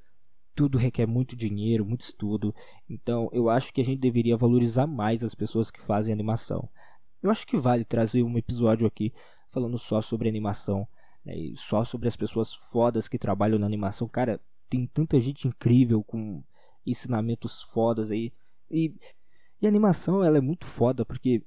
tudo 0.54 0.78
requer 0.78 1.06
muito 1.06 1.36
dinheiro, 1.36 1.86
muito 1.86 2.01
estudo. 2.01 2.54
Então, 2.89 3.30
eu 3.34 3.49
acho 3.49 3.73
que 3.73 3.82
a 3.82 3.86
gente 3.86 3.99
deveria 3.99 4.38
valorizar 4.38 4.88
mais 4.88 5.23
as 5.23 5.34
pessoas 5.34 5.71
que 5.71 5.82
fazem 5.82 6.13
animação. 6.13 6.69
Eu 7.23 7.32
acho 7.32 7.47
que 7.47 7.58
vale 7.58 7.84
trazer 7.84 8.23
um 8.23 8.38
episódio 8.38 8.86
aqui 8.86 9.13
falando 9.49 9.78
só 9.78 10.01
sobre 10.01 10.30
animação, 10.30 10.88
né, 11.23 11.34
só 11.56 11.84
sobre 11.84 12.08
as 12.08 12.15
pessoas 12.15 12.54
fodas 12.54 13.08
que 13.08 13.17
trabalham 13.17 13.58
na 13.58 13.65
animação. 13.65 14.08
Cara, 14.08 14.39
tem 14.69 14.86
tanta 14.86 15.19
gente 15.19 15.47
incrível 15.47 16.04
com 16.04 16.43
ensinamentos 16.86 17.62
fodas 17.62 18.12
aí. 18.12 18.32
E, 18.69 18.93
e 19.62 19.65
a 19.65 19.69
animação 19.69 20.24
ela 20.24 20.38
é 20.38 20.41
muito 20.41 20.65
foda 20.65 21.06
porque 21.06 21.41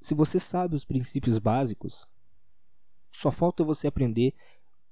se 0.00 0.14
você 0.14 0.38
sabe 0.38 0.74
os 0.74 0.84
princípios 0.84 1.38
básicos, 1.38 2.08
só 3.10 3.30
falta 3.30 3.62
você 3.62 3.86
aprender 3.86 4.34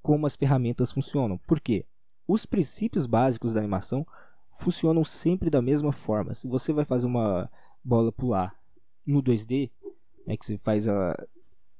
como 0.02 0.26
as 0.26 0.36
ferramentas 0.36 0.92
funcionam. 0.92 1.38
Por 1.38 1.60
quê? 1.60 1.84
Os 2.26 2.46
princípios 2.46 3.06
básicos 3.06 3.54
da 3.54 3.60
animação 3.60 4.06
funcionam 4.58 5.02
sempre 5.02 5.50
da 5.50 5.60
mesma 5.60 5.92
forma. 5.92 6.34
Se 6.34 6.46
você 6.46 6.72
vai 6.72 6.84
fazer 6.84 7.06
uma 7.06 7.50
bola 7.82 8.12
pular 8.12 8.54
no 9.06 9.22
2D, 9.22 9.70
é 10.26 10.36
que 10.36 10.46
você 10.46 10.56
faz 10.58 10.86
ela, 10.86 11.16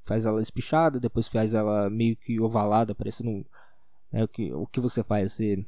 faz 0.02 0.26
ela 0.26 0.42
espichada, 0.42 0.98
depois 0.98 1.28
faz 1.28 1.54
ela 1.54 1.88
meio 1.88 2.16
que 2.16 2.40
ovalada, 2.40 2.94
parecendo 2.94 3.46
é, 4.12 4.24
o, 4.24 4.28
que, 4.28 4.52
o 4.52 4.66
que 4.66 4.80
você 4.80 5.04
faz? 5.04 5.32
Você 5.32 5.64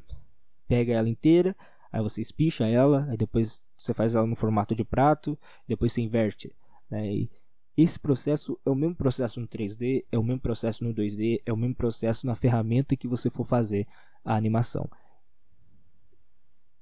pega 0.66 0.94
ela 0.94 1.08
inteira, 1.08 1.54
aí 1.92 2.02
você 2.02 2.20
espicha 2.20 2.66
ela, 2.66 3.06
aí 3.10 3.16
depois 3.16 3.62
você 3.78 3.92
faz 3.92 4.14
ela 4.14 4.26
no 4.26 4.34
formato 4.34 4.74
de 4.74 4.84
prato, 4.84 5.38
depois 5.68 5.92
você 5.92 6.00
inverte. 6.00 6.54
Né? 6.90 7.12
E 7.14 7.30
esse 7.76 7.98
processo 7.98 8.58
é 8.64 8.70
o 8.70 8.74
mesmo 8.74 8.96
processo 8.96 9.40
no 9.40 9.46
3D, 9.46 10.04
é 10.10 10.18
o 10.18 10.22
mesmo 10.22 10.40
processo 10.40 10.82
no 10.82 10.94
2D, 10.94 11.42
é 11.44 11.52
o 11.52 11.56
mesmo 11.56 11.74
processo 11.74 12.26
na 12.26 12.34
ferramenta 12.34 12.96
que 12.96 13.06
você 13.06 13.28
for 13.28 13.44
fazer 13.44 13.86
a 14.24 14.34
animação. 14.34 14.88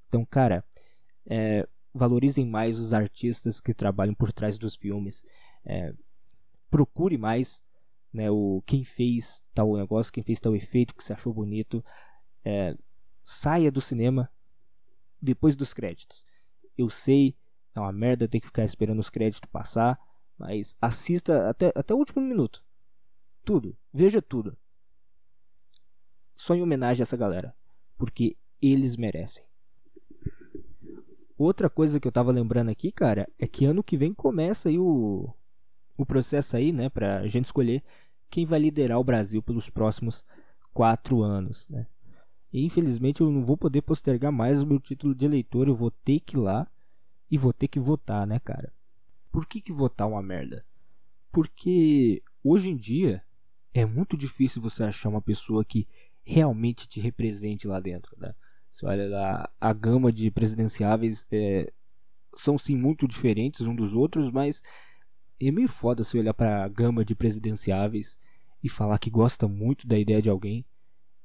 Então, 0.08 0.24
cara, 0.24 0.64
é, 1.26 1.66
valorizem 1.92 2.46
mais 2.46 2.78
os 2.78 2.92
artistas 2.92 3.60
que 3.60 3.74
trabalham 3.74 4.14
por 4.14 4.32
trás 4.32 4.58
dos 4.58 4.76
filmes. 4.76 5.24
É, 5.64 5.92
procure 6.70 7.16
mais 7.16 7.62
né, 8.12 8.30
o 8.30 8.62
quem 8.66 8.84
fez 8.84 9.44
tal 9.54 9.76
negócio, 9.76 10.12
quem 10.12 10.22
fez 10.22 10.40
tal 10.40 10.54
efeito 10.54 10.94
que 10.94 11.02
você 11.02 11.12
achou 11.12 11.32
bonito. 11.32 11.84
É, 12.44 12.76
saia 13.22 13.70
do 13.70 13.80
cinema 13.80 14.28
depois 15.20 15.56
dos 15.56 15.72
créditos. 15.72 16.24
Eu 16.76 16.88
sei, 16.88 17.36
é 17.74 17.80
uma 17.80 17.92
merda 17.92 18.28
ter 18.28 18.40
que 18.40 18.46
ficar 18.46 18.64
esperando 18.64 18.98
os 18.98 19.10
créditos 19.10 19.48
passar 19.50 19.98
mas 20.40 20.74
assista 20.80 21.50
até, 21.50 21.70
até 21.74 21.92
o 21.92 21.98
último 21.98 22.22
minuto. 22.22 22.64
Tudo. 23.44 23.76
Veja 23.92 24.22
tudo. 24.22 24.56
Só 26.34 26.54
em 26.54 26.62
homenagem 26.62 27.02
a 27.02 27.04
essa 27.04 27.16
galera. 27.16 27.54
Porque 27.98 28.38
eles 28.60 28.96
merecem. 28.96 29.44
Outra 31.36 31.68
coisa 31.68 32.00
que 32.00 32.08
eu 32.08 32.12
tava 32.12 32.32
lembrando 32.32 32.70
aqui, 32.70 32.90
cara, 32.90 33.28
é 33.38 33.46
que 33.46 33.66
ano 33.66 33.84
que 33.84 33.98
vem 33.98 34.14
começa 34.14 34.70
aí 34.70 34.78
o, 34.78 35.30
o 35.94 36.06
processo 36.06 36.56
aí, 36.56 36.72
né, 36.72 36.88
pra 36.88 37.26
gente 37.26 37.44
escolher 37.44 37.84
quem 38.30 38.46
vai 38.46 38.60
liderar 38.60 38.98
o 38.98 39.04
Brasil 39.04 39.42
pelos 39.42 39.68
próximos 39.68 40.24
quatro 40.72 41.20
anos, 41.20 41.68
né. 41.68 41.86
Infelizmente 42.52 43.20
eu 43.20 43.30
não 43.30 43.44
vou 43.44 43.56
poder 43.56 43.82
postergar 43.82 44.32
mais 44.32 44.62
o 44.62 44.66
meu 44.66 44.80
título 44.80 45.14
de 45.14 45.24
eleitor, 45.24 45.68
eu 45.68 45.74
vou 45.74 45.90
ter 45.90 46.20
que 46.20 46.36
ir 46.36 46.40
lá 46.40 46.66
e 47.30 47.38
vou 47.38 47.52
ter 47.52 47.68
que 47.68 47.78
votar, 47.78 48.26
né, 48.26 48.40
cara. 48.40 48.72
Por 49.30 49.46
que, 49.46 49.60
que 49.60 49.72
votar 49.72 50.08
é 50.08 50.10
uma 50.10 50.22
merda? 50.22 50.64
Porque 51.30 52.22
hoje 52.42 52.70
em 52.70 52.76
dia 52.76 53.22
é 53.72 53.84
muito 53.84 54.16
difícil 54.16 54.60
você 54.60 54.82
achar 54.82 55.08
uma 55.08 55.22
pessoa 55.22 55.64
que 55.64 55.86
realmente 56.24 56.88
te 56.88 57.00
represente 57.00 57.68
lá 57.68 57.78
dentro. 57.78 58.16
Né? 58.18 58.34
Você 58.70 58.86
olha 58.86 59.08
lá, 59.08 59.50
a 59.60 59.72
gama 59.72 60.12
de 60.12 60.30
presidenciáveis 60.30 61.26
é, 61.30 61.72
são 62.36 62.56
sim 62.56 62.76
muito 62.76 63.06
diferentes 63.06 63.66
um 63.66 63.74
dos 63.74 63.94
outros, 63.94 64.30
mas 64.30 64.62
é 65.40 65.50
meio 65.50 65.68
foda 65.68 66.04
você 66.04 66.18
olhar 66.18 66.34
para 66.34 66.64
a 66.64 66.68
gama 66.68 67.04
de 67.04 67.14
presidenciáveis 67.14 68.18
e 68.62 68.68
falar 68.68 68.98
que 68.98 69.10
gosta 69.10 69.48
muito 69.48 69.86
da 69.86 69.98
ideia 69.98 70.20
de 70.20 70.30
alguém 70.30 70.64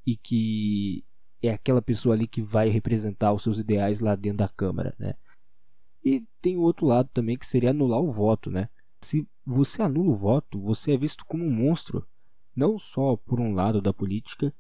e 0.06 0.16
que 0.16 1.05
é 1.48 1.54
aquela 1.54 1.82
pessoa 1.82 2.16
ali 2.16 2.28
que 2.28 2.42
vai 2.42 2.70
representar 2.70 3.34
os 3.34 3.44
seus 3.44 3.60
ideais 3.60 4.00
lá 4.00 4.16
dentro 4.16 4.40
da 4.40 4.48
Câmara, 4.48 4.96
né? 4.98 5.16
E 6.04 6.22
tem 6.42 6.56
o 6.56 6.62
outro 6.62 6.86
lado 6.86 7.10
também 7.14 7.38
que 7.38 7.48
seria 7.48 7.72
anular 7.72 8.00
o 8.00 8.12
voto, 8.12 8.52
né? 8.52 8.70
Se 9.02 9.28
você 9.46 9.82
anula 9.82 10.12
o 10.12 10.16
voto, 10.16 10.60
você 10.60 10.94
é 10.94 10.98
visto 10.98 11.26
como 11.26 11.44
um 11.44 11.52
monstro, 11.52 12.06
não 12.56 12.78
só 12.78 13.16
por 13.18 13.40
um 13.40 13.54
lado 13.54 13.82
da 13.82 13.94
política 13.94 14.54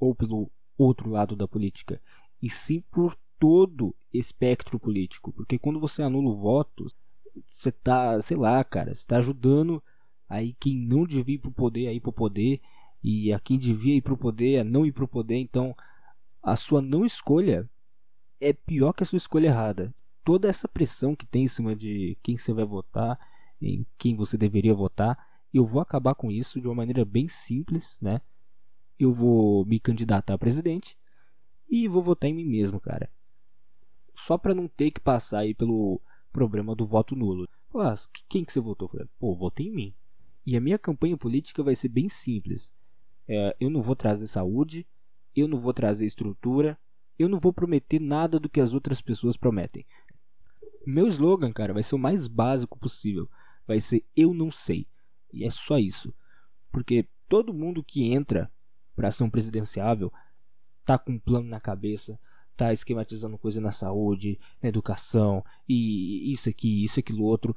ou 0.00 0.14
pelo 0.14 0.50
outro 0.76 1.10
lado 1.10 1.34
da 1.34 1.48
política, 1.48 2.00
e 2.40 2.48
sim 2.48 2.82
por 2.90 3.16
todo 3.38 3.94
espectro 4.12 4.78
político, 4.78 5.32
porque 5.32 5.58
quando 5.58 5.80
você 5.80 6.02
anula 6.02 6.30
o 6.30 6.34
voto, 6.34 6.86
você 7.46 7.70
tá, 7.70 8.20
sei 8.20 8.36
lá, 8.36 8.62
cara, 8.64 8.94
você 8.94 9.06
tá 9.06 9.18
ajudando 9.18 9.82
aí 10.28 10.54
quem 10.54 10.76
não 10.76 11.04
devia 11.04 11.36
ir 11.36 11.38
pro 11.38 11.50
poder 11.50 11.88
a 11.88 11.92
ir 11.92 12.00
pro 12.00 12.12
poder 12.12 12.60
e 13.02 13.32
a 13.32 13.38
quem 13.38 13.58
devia 13.58 13.94
ir 13.94 14.02
pro 14.02 14.16
poder 14.16 14.60
a 14.60 14.64
não 14.64 14.84
ir 14.84 14.92
pro 14.92 15.08
poder, 15.08 15.36
então 15.36 15.74
a 16.42 16.56
sua 16.56 16.80
não 16.80 17.04
escolha 17.04 17.68
é 18.40 18.52
pior 18.52 18.92
que 18.92 19.02
a 19.02 19.06
sua 19.06 19.16
escolha 19.16 19.48
errada 19.48 19.94
toda 20.28 20.46
essa 20.46 20.68
pressão 20.68 21.16
que 21.16 21.24
tem 21.24 21.44
em 21.44 21.48
cima 21.48 21.74
de 21.74 22.18
quem 22.22 22.36
você 22.36 22.52
vai 22.52 22.62
votar, 22.62 23.18
em 23.62 23.86
quem 23.96 24.14
você 24.14 24.36
deveria 24.36 24.74
votar, 24.74 25.16
eu 25.54 25.64
vou 25.64 25.80
acabar 25.80 26.14
com 26.14 26.30
isso 26.30 26.60
de 26.60 26.68
uma 26.68 26.74
maneira 26.74 27.02
bem 27.02 27.30
simples, 27.30 27.98
né? 27.98 28.20
Eu 28.98 29.10
vou 29.10 29.64
me 29.64 29.80
candidatar 29.80 30.34
a 30.34 30.38
presidente 30.38 30.98
e 31.66 31.88
vou 31.88 32.02
votar 32.02 32.28
em 32.28 32.34
mim 32.34 32.44
mesmo, 32.44 32.78
cara. 32.78 33.10
Só 34.14 34.36
para 34.36 34.54
não 34.54 34.68
ter 34.68 34.90
que 34.90 35.00
passar 35.00 35.38
aí 35.38 35.54
pelo 35.54 35.98
problema 36.30 36.74
do 36.74 36.84
voto 36.84 37.16
nulo. 37.16 37.48
Ah, 37.76 37.94
quem 38.28 38.44
que 38.44 38.52
você 38.52 38.60
votou? 38.60 38.90
Pô, 39.18 39.34
votei 39.34 39.68
em 39.68 39.72
mim. 39.72 39.94
E 40.44 40.58
a 40.58 40.60
minha 40.60 40.78
campanha 40.78 41.16
política 41.16 41.62
vai 41.62 41.74
ser 41.74 41.88
bem 41.88 42.10
simples. 42.10 42.70
É, 43.26 43.56
eu 43.58 43.70
não 43.70 43.80
vou 43.80 43.96
trazer 43.96 44.26
saúde, 44.26 44.86
eu 45.38 45.48
não 45.48 45.58
vou 45.58 45.72
trazer 45.72 46.06
estrutura, 46.06 46.78
eu 47.18 47.28
não 47.28 47.38
vou 47.38 47.52
prometer 47.52 48.00
nada 48.00 48.38
do 48.38 48.48
que 48.48 48.60
as 48.60 48.74
outras 48.74 49.00
pessoas 49.00 49.36
prometem. 49.36 49.84
Meu 50.86 51.06
slogan, 51.06 51.52
cara, 51.52 51.74
vai 51.74 51.82
ser 51.82 51.94
o 51.94 51.98
mais 51.98 52.26
básico 52.26 52.78
possível. 52.78 53.28
Vai 53.66 53.80
ser 53.80 54.04
eu 54.16 54.32
não 54.32 54.50
sei. 54.50 54.86
E 55.32 55.44
é 55.44 55.50
só 55.50 55.78
isso. 55.78 56.14
Porque 56.70 57.06
todo 57.28 57.52
mundo 57.52 57.84
que 57.84 58.12
entra 58.12 58.50
para 58.94 59.08
ação 59.08 59.28
presidenciável 59.28 60.12
tá 60.84 60.98
com 60.98 61.12
um 61.12 61.18
plano 61.18 61.46
na 61.46 61.60
cabeça, 61.60 62.18
tá 62.56 62.72
esquematizando 62.72 63.36
coisa 63.36 63.60
na 63.60 63.70
saúde, 63.70 64.40
na 64.62 64.68
educação, 64.68 65.44
e 65.68 66.32
isso 66.32 66.48
aqui, 66.48 66.82
isso 66.82 66.98
aquilo 66.98 67.22
outro, 67.22 67.54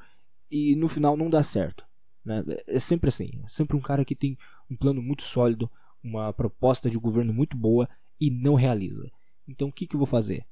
e 0.50 0.76
no 0.76 0.88
final 0.88 1.16
não 1.16 1.30
dá 1.30 1.42
certo. 1.42 1.86
Né? 2.24 2.44
É 2.68 2.80
sempre 2.80 3.08
assim, 3.08 3.42
é 3.44 3.48
sempre 3.48 3.76
um 3.76 3.82
cara 3.82 4.04
que 4.04 4.16
tem 4.16 4.38
um 4.70 4.76
plano 4.76 5.02
muito 5.02 5.24
sólido, 5.24 5.72
uma 6.04 6.32
proposta 6.34 6.90
de 6.90 6.98
governo 6.98 7.34
muito 7.34 7.56
boa 7.56 7.90
e 8.20 8.30
não 8.30 8.56
realiza. 8.56 9.12
Então 9.48 9.68
o 9.68 9.72
que, 9.72 9.88
que 9.88 9.96
eu 9.96 10.00
vou 10.00 10.08
fazer? 10.08 10.46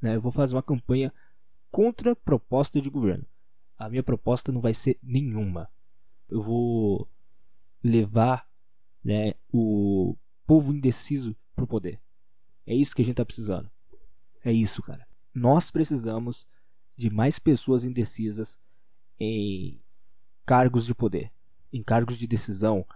Né? 0.00 0.16
Eu 0.16 0.20
vou 0.20 0.32
fazer 0.32 0.54
uma 0.54 0.62
campanha 0.62 1.12
contra 1.70 2.12
a 2.12 2.16
proposta 2.16 2.80
de 2.80 2.90
governo. 2.90 3.26
A 3.78 3.88
minha 3.88 4.02
proposta 4.02 4.50
não 4.50 4.60
vai 4.60 4.72
ser 4.72 4.98
nenhuma. 5.02 5.68
Eu 6.28 6.42
vou 6.42 7.08
levar 7.82 8.48
né, 9.04 9.34
o 9.52 10.16
povo 10.46 10.72
indeciso 10.72 11.36
pro 11.54 11.66
poder. 11.66 12.00
É 12.66 12.74
isso 12.74 12.94
que 12.94 13.02
a 13.02 13.04
gente 13.04 13.16
tá 13.16 13.24
precisando. 13.24 13.70
É 14.44 14.52
isso, 14.52 14.82
cara. 14.82 15.06
Nós 15.34 15.70
precisamos 15.70 16.48
de 16.96 17.10
mais 17.10 17.38
pessoas 17.38 17.84
indecisas 17.84 18.58
em 19.18 19.80
cargos 20.44 20.86
de 20.86 20.94
poder, 20.94 21.30
em 21.72 21.82
cargos 21.82 22.16
de 22.18 22.26
decisão, 22.26 22.86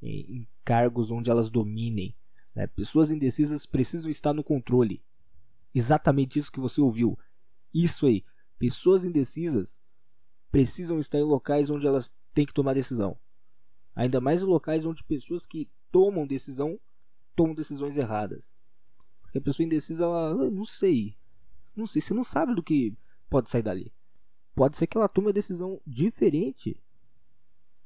em 0.00 0.46
cargos 0.64 1.10
onde 1.10 1.30
elas 1.30 1.50
dominem. 1.50 2.14
Né? 2.54 2.66
Pessoas 2.66 3.10
indecisas 3.10 3.66
precisam 3.66 4.10
estar 4.10 4.32
no 4.32 4.44
controle. 4.44 5.02
Exatamente 5.74 6.38
isso 6.38 6.52
que 6.52 6.60
você 6.60 6.80
ouviu. 6.80 7.18
Isso 7.72 8.06
aí. 8.06 8.24
Pessoas 8.58 9.04
indecisas 9.04 9.80
precisam 10.50 10.98
estar 10.98 11.18
em 11.18 11.24
locais 11.24 11.70
onde 11.70 11.86
elas 11.86 12.14
têm 12.34 12.46
que 12.46 12.52
tomar 12.52 12.74
decisão. 12.74 13.18
Ainda 13.94 14.20
mais 14.20 14.42
em 14.42 14.46
locais 14.46 14.86
onde 14.86 15.04
pessoas 15.04 15.46
que 15.46 15.68
tomam 15.90 16.26
decisão 16.26 16.78
tomam 17.34 17.54
decisões 17.54 17.96
erradas. 17.98 18.54
Porque 19.22 19.38
a 19.38 19.40
pessoa 19.40 19.64
indecisa, 19.64 20.04
ela, 20.04 20.34
não 20.50 20.64
sei. 20.64 21.16
Não 21.74 21.86
sei, 21.86 22.02
você 22.02 22.12
não 22.12 22.22
sabe 22.24 22.54
do 22.54 22.62
que 22.62 22.94
pode 23.30 23.48
sair 23.48 23.62
dali. 23.62 23.92
Pode 24.54 24.76
ser 24.76 24.86
que 24.86 24.96
ela 24.96 25.08
tome 25.08 25.28
uma 25.28 25.32
decisão 25.32 25.80
diferente 25.86 26.78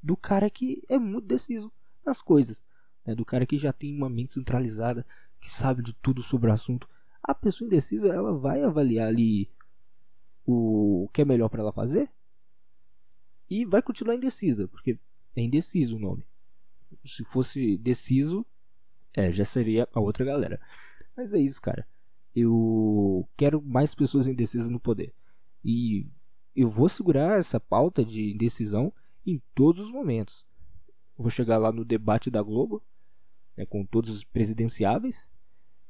do 0.03 0.17
cara 0.17 0.51
que 0.51 0.83
é 0.89 0.99
muito 0.99 1.27
deciso 1.27 1.73
nas 2.05 2.21
coisas. 2.21 2.65
Né? 3.07 3.15
Do 3.15 3.25
cara 3.25 3.47
que 3.47 3.57
já 3.57 3.73
tem 3.73 3.97
uma 3.97 4.09
mente 4.09 4.35
centralizada, 4.35 5.07
que 5.41 5.53
sabe 5.53 5.83
de 5.83 5.95
tudo 5.95 6.23
sobre 6.23 6.51
o 6.51 6.53
assunto. 6.53 6.89
A 7.23 7.35
pessoa 7.35 7.67
indecisa, 7.67 8.09
ela 8.09 8.37
vai 8.37 8.63
avaliar 8.63 9.09
ali 9.09 9.51
o 10.45 11.09
que 11.13 11.23
é 11.23 11.25
melhor 11.25 11.49
para 11.49 11.61
ela 11.61 11.73
fazer 11.73 12.11
e 13.49 13.65
vai 13.65 13.83
continuar 13.83 14.15
indecisa, 14.15 14.69
porque 14.69 14.99
é 15.35 15.43
indeciso 15.43 15.97
o 15.97 16.01
nome. 16.01 16.25
Se 17.05 17.25
fosse 17.25 17.77
deciso, 17.79 18.45
é, 19.15 19.31
já 19.31 19.45
seria 19.45 19.89
a 19.93 20.01
outra 20.01 20.25
galera. 20.25 20.61
Mas 21.17 21.35
é 21.35 21.39
isso, 21.39 21.61
cara. 21.61 21.87
Eu 22.35 23.29
quero 23.37 23.63
mais 23.63 23.95
pessoas 23.95 24.29
indecisas 24.29 24.69
no 24.69 24.79
poder. 24.79 25.15
E 25.65 26.07
eu 26.55 26.69
vou 26.69 26.89
segurar 26.89 27.39
essa 27.39 27.59
pauta 27.59 28.05
de 28.05 28.33
indecisão 28.33 28.93
em 29.27 29.43
todos 29.55 29.87
os 29.87 29.91
momentos. 29.91 30.47
vou 31.17 31.31
chegar 31.31 31.59
lá 31.59 31.73
no 31.73 31.85
debate 31.85 32.31
da 32.31 32.43
Globo, 32.43 32.83
né, 33.57 33.65
com 33.67 33.85
todos 33.85 34.11
os 34.11 34.25
presidenciáveis. 34.25 35.31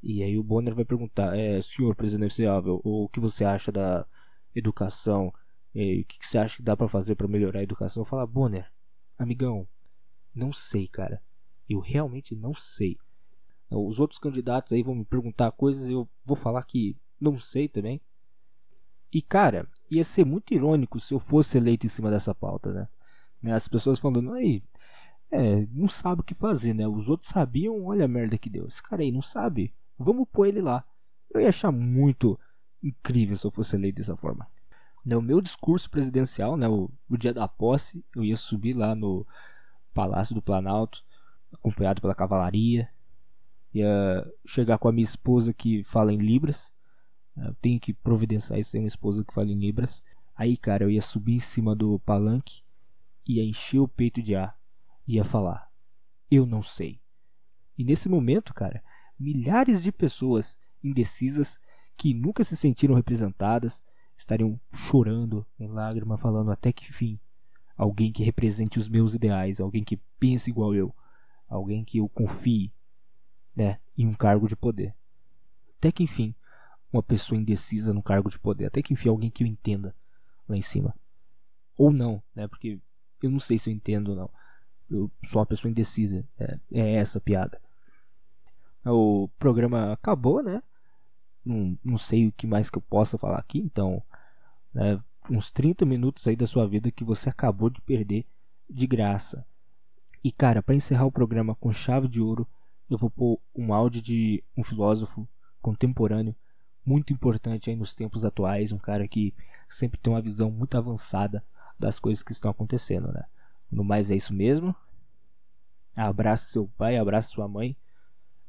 E 0.02 0.22
aí 0.22 0.38
o 0.38 0.42
Bonner 0.42 0.74
vai 0.74 0.84
perguntar: 0.84 1.36
é, 1.36 1.60
senhor 1.60 1.94
presidenciável, 1.94 2.80
o 2.84 3.08
que 3.08 3.20
você 3.20 3.44
acha 3.44 3.72
da 3.72 4.06
educação, 4.54 5.32
e, 5.74 6.00
o 6.00 6.04
que, 6.04 6.18
que, 6.18 6.26
você 6.26 6.38
acha 6.38 6.56
que 6.56 6.62
dá 6.62 6.76
para 6.76 6.88
fazer 6.88 7.14
para 7.14 7.28
melhorar 7.28 7.60
a 7.60 7.62
educação? 7.62 8.00
Eu 8.00 8.06
falo, 8.06 8.26
Bonner, 8.26 8.70
amigão, 9.18 9.68
não 10.34 10.52
sei, 10.52 10.88
cara. 10.88 11.20
Eu 11.68 11.80
realmente 11.80 12.34
não 12.34 12.54
sei. 12.54 12.96
Os 13.68 13.98
outros 13.98 14.18
candidatos 14.18 14.72
aí 14.72 14.82
vão 14.82 14.94
me 14.94 15.04
perguntar 15.04 15.50
coisas 15.50 15.88
e 15.88 15.92
eu 15.92 16.08
vou 16.24 16.36
falar 16.36 16.62
que 16.62 16.96
não 17.20 17.38
sei 17.38 17.68
também. 17.68 18.00
E 19.12 19.20
cara, 19.20 19.68
ia 19.90 20.04
ser 20.04 20.24
muito 20.24 20.54
irônico 20.54 21.00
se 21.00 21.12
eu 21.12 21.18
fosse 21.18 21.58
eleito 21.58 21.84
em 21.86 21.88
cima 21.88 22.10
dessa 22.10 22.34
pauta, 22.34 22.72
né 22.72 22.88
as 23.52 23.68
pessoas 23.68 23.98
falando, 23.98 24.32
aí, 24.32 24.62
é, 25.30 25.66
não 25.72 25.88
sabe 25.88 26.20
o 26.20 26.24
que 26.24 26.34
fazer, 26.34 26.74
né? 26.74 26.86
Os 26.86 27.08
outros 27.08 27.30
sabiam, 27.30 27.84
olha 27.84 28.04
a 28.04 28.08
merda 28.08 28.38
que 28.38 28.50
deu. 28.50 28.66
Esse 28.66 28.82
cara 28.82 29.02
aí 29.02 29.10
não 29.10 29.22
sabe, 29.22 29.74
vamos 29.98 30.26
pôr 30.32 30.46
ele 30.46 30.60
lá. 30.60 30.84
Eu 31.32 31.40
ia 31.40 31.48
achar 31.48 31.72
muito 31.72 32.38
incrível 32.82 33.36
se 33.36 33.46
eu 33.46 33.50
fosse 33.50 33.76
eleito 33.76 33.96
dessa 33.98 34.16
forma. 34.16 34.46
Né, 35.04 35.16
o 35.16 35.22
meu 35.22 35.40
discurso 35.40 35.88
presidencial, 35.88 36.56
né, 36.56 36.68
o, 36.68 36.90
o 37.08 37.16
dia 37.16 37.32
da 37.32 37.46
posse, 37.46 38.04
eu 38.14 38.24
ia 38.24 38.36
subir 38.36 38.74
lá 38.74 38.94
no 38.94 39.24
Palácio 39.94 40.34
do 40.34 40.42
Planalto, 40.42 41.04
acompanhado 41.52 42.00
pela 42.00 42.14
cavalaria, 42.14 42.88
ia 43.72 44.26
chegar 44.44 44.78
com 44.78 44.88
a 44.88 44.92
minha 44.92 45.04
esposa 45.04 45.52
que 45.52 45.84
fala 45.84 46.12
em 46.12 46.18
Libras. 46.18 46.72
Eu 47.36 47.54
tenho 47.60 47.78
que 47.78 47.92
providenciar 47.92 48.58
isso 48.58 48.76
aí, 48.76 48.82
uma 48.82 48.88
esposa 48.88 49.24
que 49.24 49.32
fala 49.32 49.50
em 49.50 49.58
Libras. 49.58 50.02
Aí, 50.34 50.56
cara, 50.56 50.84
eu 50.84 50.90
ia 50.90 51.02
subir 51.02 51.34
em 51.34 51.40
cima 51.40 51.74
do 51.74 51.98
palanque, 52.00 52.62
ia 53.26 53.44
encher 53.44 53.78
o 53.78 53.88
peito 53.88 54.22
de 54.22 54.34
ar, 54.34 54.58
ia 55.06 55.24
falar: 55.24 55.70
Eu 56.30 56.46
não 56.46 56.62
sei. 56.62 57.00
E 57.76 57.84
nesse 57.84 58.08
momento, 58.08 58.54
cara, 58.54 58.82
milhares 59.18 59.82
de 59.82 59.92
pessoas 59.92 60.58
indecisas 60.82 61.58
que 61.96 62.12
nunca 62.14 62.44
se 62.44 62.56
sentiram 62.56 62.94
representadas 62.94 63.82
estariam 64.16 64.58
chorando 64.72 65.46
em 65.58 65.68
lágrimas, 65.68 66.20
falando 66.20 66.50
até 66.50 66.72
que 66.72 66.92
fim. 66.92 67.20
Alguém 67.76 68.10
que 68.10 68.22
represente 68.22 68.78
os 68.78 68.88
meus 68.88 69.14
ideais, 69.14 69.60
alguém 69.60 69.84
que 69.84 69.98
pense 70.18 70.48
igual 70.48 70.74
eu, 70.74 70.94
alguém 71.46 71.84
que 71.84 71.98
eu 71.98 72.08
confie 72.08 72.72
né, 73.54 73.78
em 73.96 74.06
um 74.06 74.14
cargo 74.14 74.48
de 74.48 74.56
poder. 74.56 74.94
Até 75.78 75.92
que 75.92 76.02
enfim, 76.02 76.34
uma 76.90 77.02
pessoa 77.02 77.38
indecisa 77.38 77.92
no 77.92 78.02
cargo 78.02 78.30
de 78.30 78.38
poder, 78.38 78.66
até 78.66 78.80
que 78.80 78.94
enfim 78.94 79.10
alguém 79.10 79.30
que 79.30 79.42
eu 79.42 79.46
entenda 79.46 79.94
lá 80.48 80.56
em 80.56 80.62
cima. 80.62 80.94
Ou 81.78 81.92
não, 81.92 82.22
né, 82.34 82.48
porque 82.48 82.80
eu 83.22 83.30
não 83.30 83.38
sei 83.38 83.58
se 83.58 83.68
eu 83.68 83.74
entendo 83.74 84.08
ou 84.08 84.16
não. 84.16 84.30
Eu 84.90 85.10
sou 85.24 85.40
uma 85.40 85.46
pessoa 85.46 85.70
indecisa, 85.70 86.24
é, 86.38 86.58
é 86.72 86.94
essa 86.94 87.20
piada. 87.20 87.60
O 88.84 89.28
programa 89.38 89.92
acabou, 89.92 90.42
né? 90.42 90.62
não, 91.46 91.78
não 91.84 91.96
sei 91.96 92.26
o 92.26 92.32
que 92.32 92.46
mais 92.46 92.68
que 92.68 92.76
eu 92.76 92.82
possa 92.82 93.16
falar 93.16 93.38
aqui, 93.38 93.58
então, 93.58 94.02
né, 94.74 95.00
uns 95.30 95.52
30 95.52 95.86
minutos 95.86 96.26
aí 96.26 96.34
da 96.34 96.46
sua 96.46 96.66
vida 96.66 96.90
que 96.90 97.04
você 97.04 97.30
acabou 97.30 97.70
de 97.70 97.80
perder 97.80 98.26
de 98.68 98.86
graça. 98.86 99.46
E 100.24 100.32
cara, 100.32 100.60
para 100.60 100.74
encerrar 100.74 101.06
o 101.06 101.12
programa 101.12 101.54
com 101.54 101.72
chave 101.72 102.08
de 102.08 102.20
ouro, 102.20 102.46
eu 102.90 102.98
vou 102.98 103.08
pôr 103.08 103.40
um 103.54 103.72
áudio 103.72 104.02
de 104.02 104.42
um 104.56 104.64
filósofo 104.64 105.26
contemporâneo 105.62 106.34
muito 106.84 107.12
importante 107.12 107.70
aí 107.70 107.76
nos 107.76 107.94
tempos 107.94 108.24
atuais, 108.24 108.72
um 108.72 108.78
cara 108.78 109.06
que 109.06 109.34
sempre 109.68 109.98
tem 109.98 110.12
uma 110.12 110.22
visão 110.22 110.50
muito 110.50 110.76
avançada 110.76 111.44
das 111.78 111.98
coisas 111.98 112.22
que 112.22 112.32
estão 112.32 112.50
acontecendo, 112.50 113.12
né? 113.12 113.24
No 113.70 113.84
mais 113.84 114.10
é 114.10 114.16
isso 114.16 114.32
mesmo. 114.32 114.74
Abraça 115.94 116.48
seu 116.48 116.68
pai, 116.76 116.96
abraça 116.96 117.30
sua 117.30 117.48
mãe. 117.48 117.76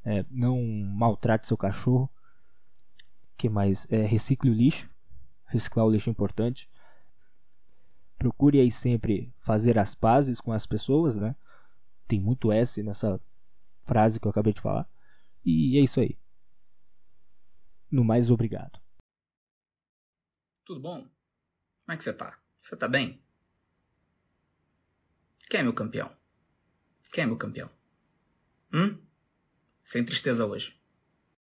É, 0.04 0.26
não 0.30 0.62
maltrate 0.64 1.48
seu 1.48 1.58
cachorro 1.58 2.10
que 3.38 3.48
mais? 3.48 3.88
É, 3.92 4.02
recicle 4.04 4.50
o 4.50 4.54
lixo. 4.54 4.90
Reciclar 5.46 5.86
o 5.86 5.92
lixo 5.92 6.10
é 6.10 6.12
importante. 6.12 6.70
Procure 8.18 8.60
aí 8.60 8.72
sempre 8.72 9.32
fazer 9.38 9.78
as 9.78 9.94
pazes 9.94 10.42
com 10.42 10.52
as 10.52 10.66
pessoas, 10.66 11.16
né? 11.16 11.36
Tem 12.08 12.20
muito 12.20 12.52
S 12.52 12.82
nessa 12.82 13.22
frase 13.82 14.20
que 14.20 14.28
eu 14.28 14.32
acabei 14.32 14.52
de 14.52 14.60
falar. 14.60 14.90
E 15.46 15.78
é 15.78 15.82
isso 15.82 16.02
aí. 16.02 16.18
No 17.90 18.04
mais, 18.04 18.32
obrigado. 18.32 18.82
Tudo 20.66 20.82
bom? 20.82 21.02
Como 21.02 21.94
é 21.94 21.96
que 21.96 22.04
você 22.04 22.12
tá? 22.12 22.38
Você 22.60 22.76
tá 22.76 22.88
bem? 22.88 23.24
Quem 25.50 25.62
é 25.62 25.64
meu 25.64 25.74
campeão? 25.74 26.12
Quem 27.12 27.24
é 27.24 27.28
meu 27.28 27.38
campeão? 27.38 27.70
Hum? 28.74 28.98
Sem 29.82 30.04
tristeza 30.04 30.46
hoje. 30.46 30.77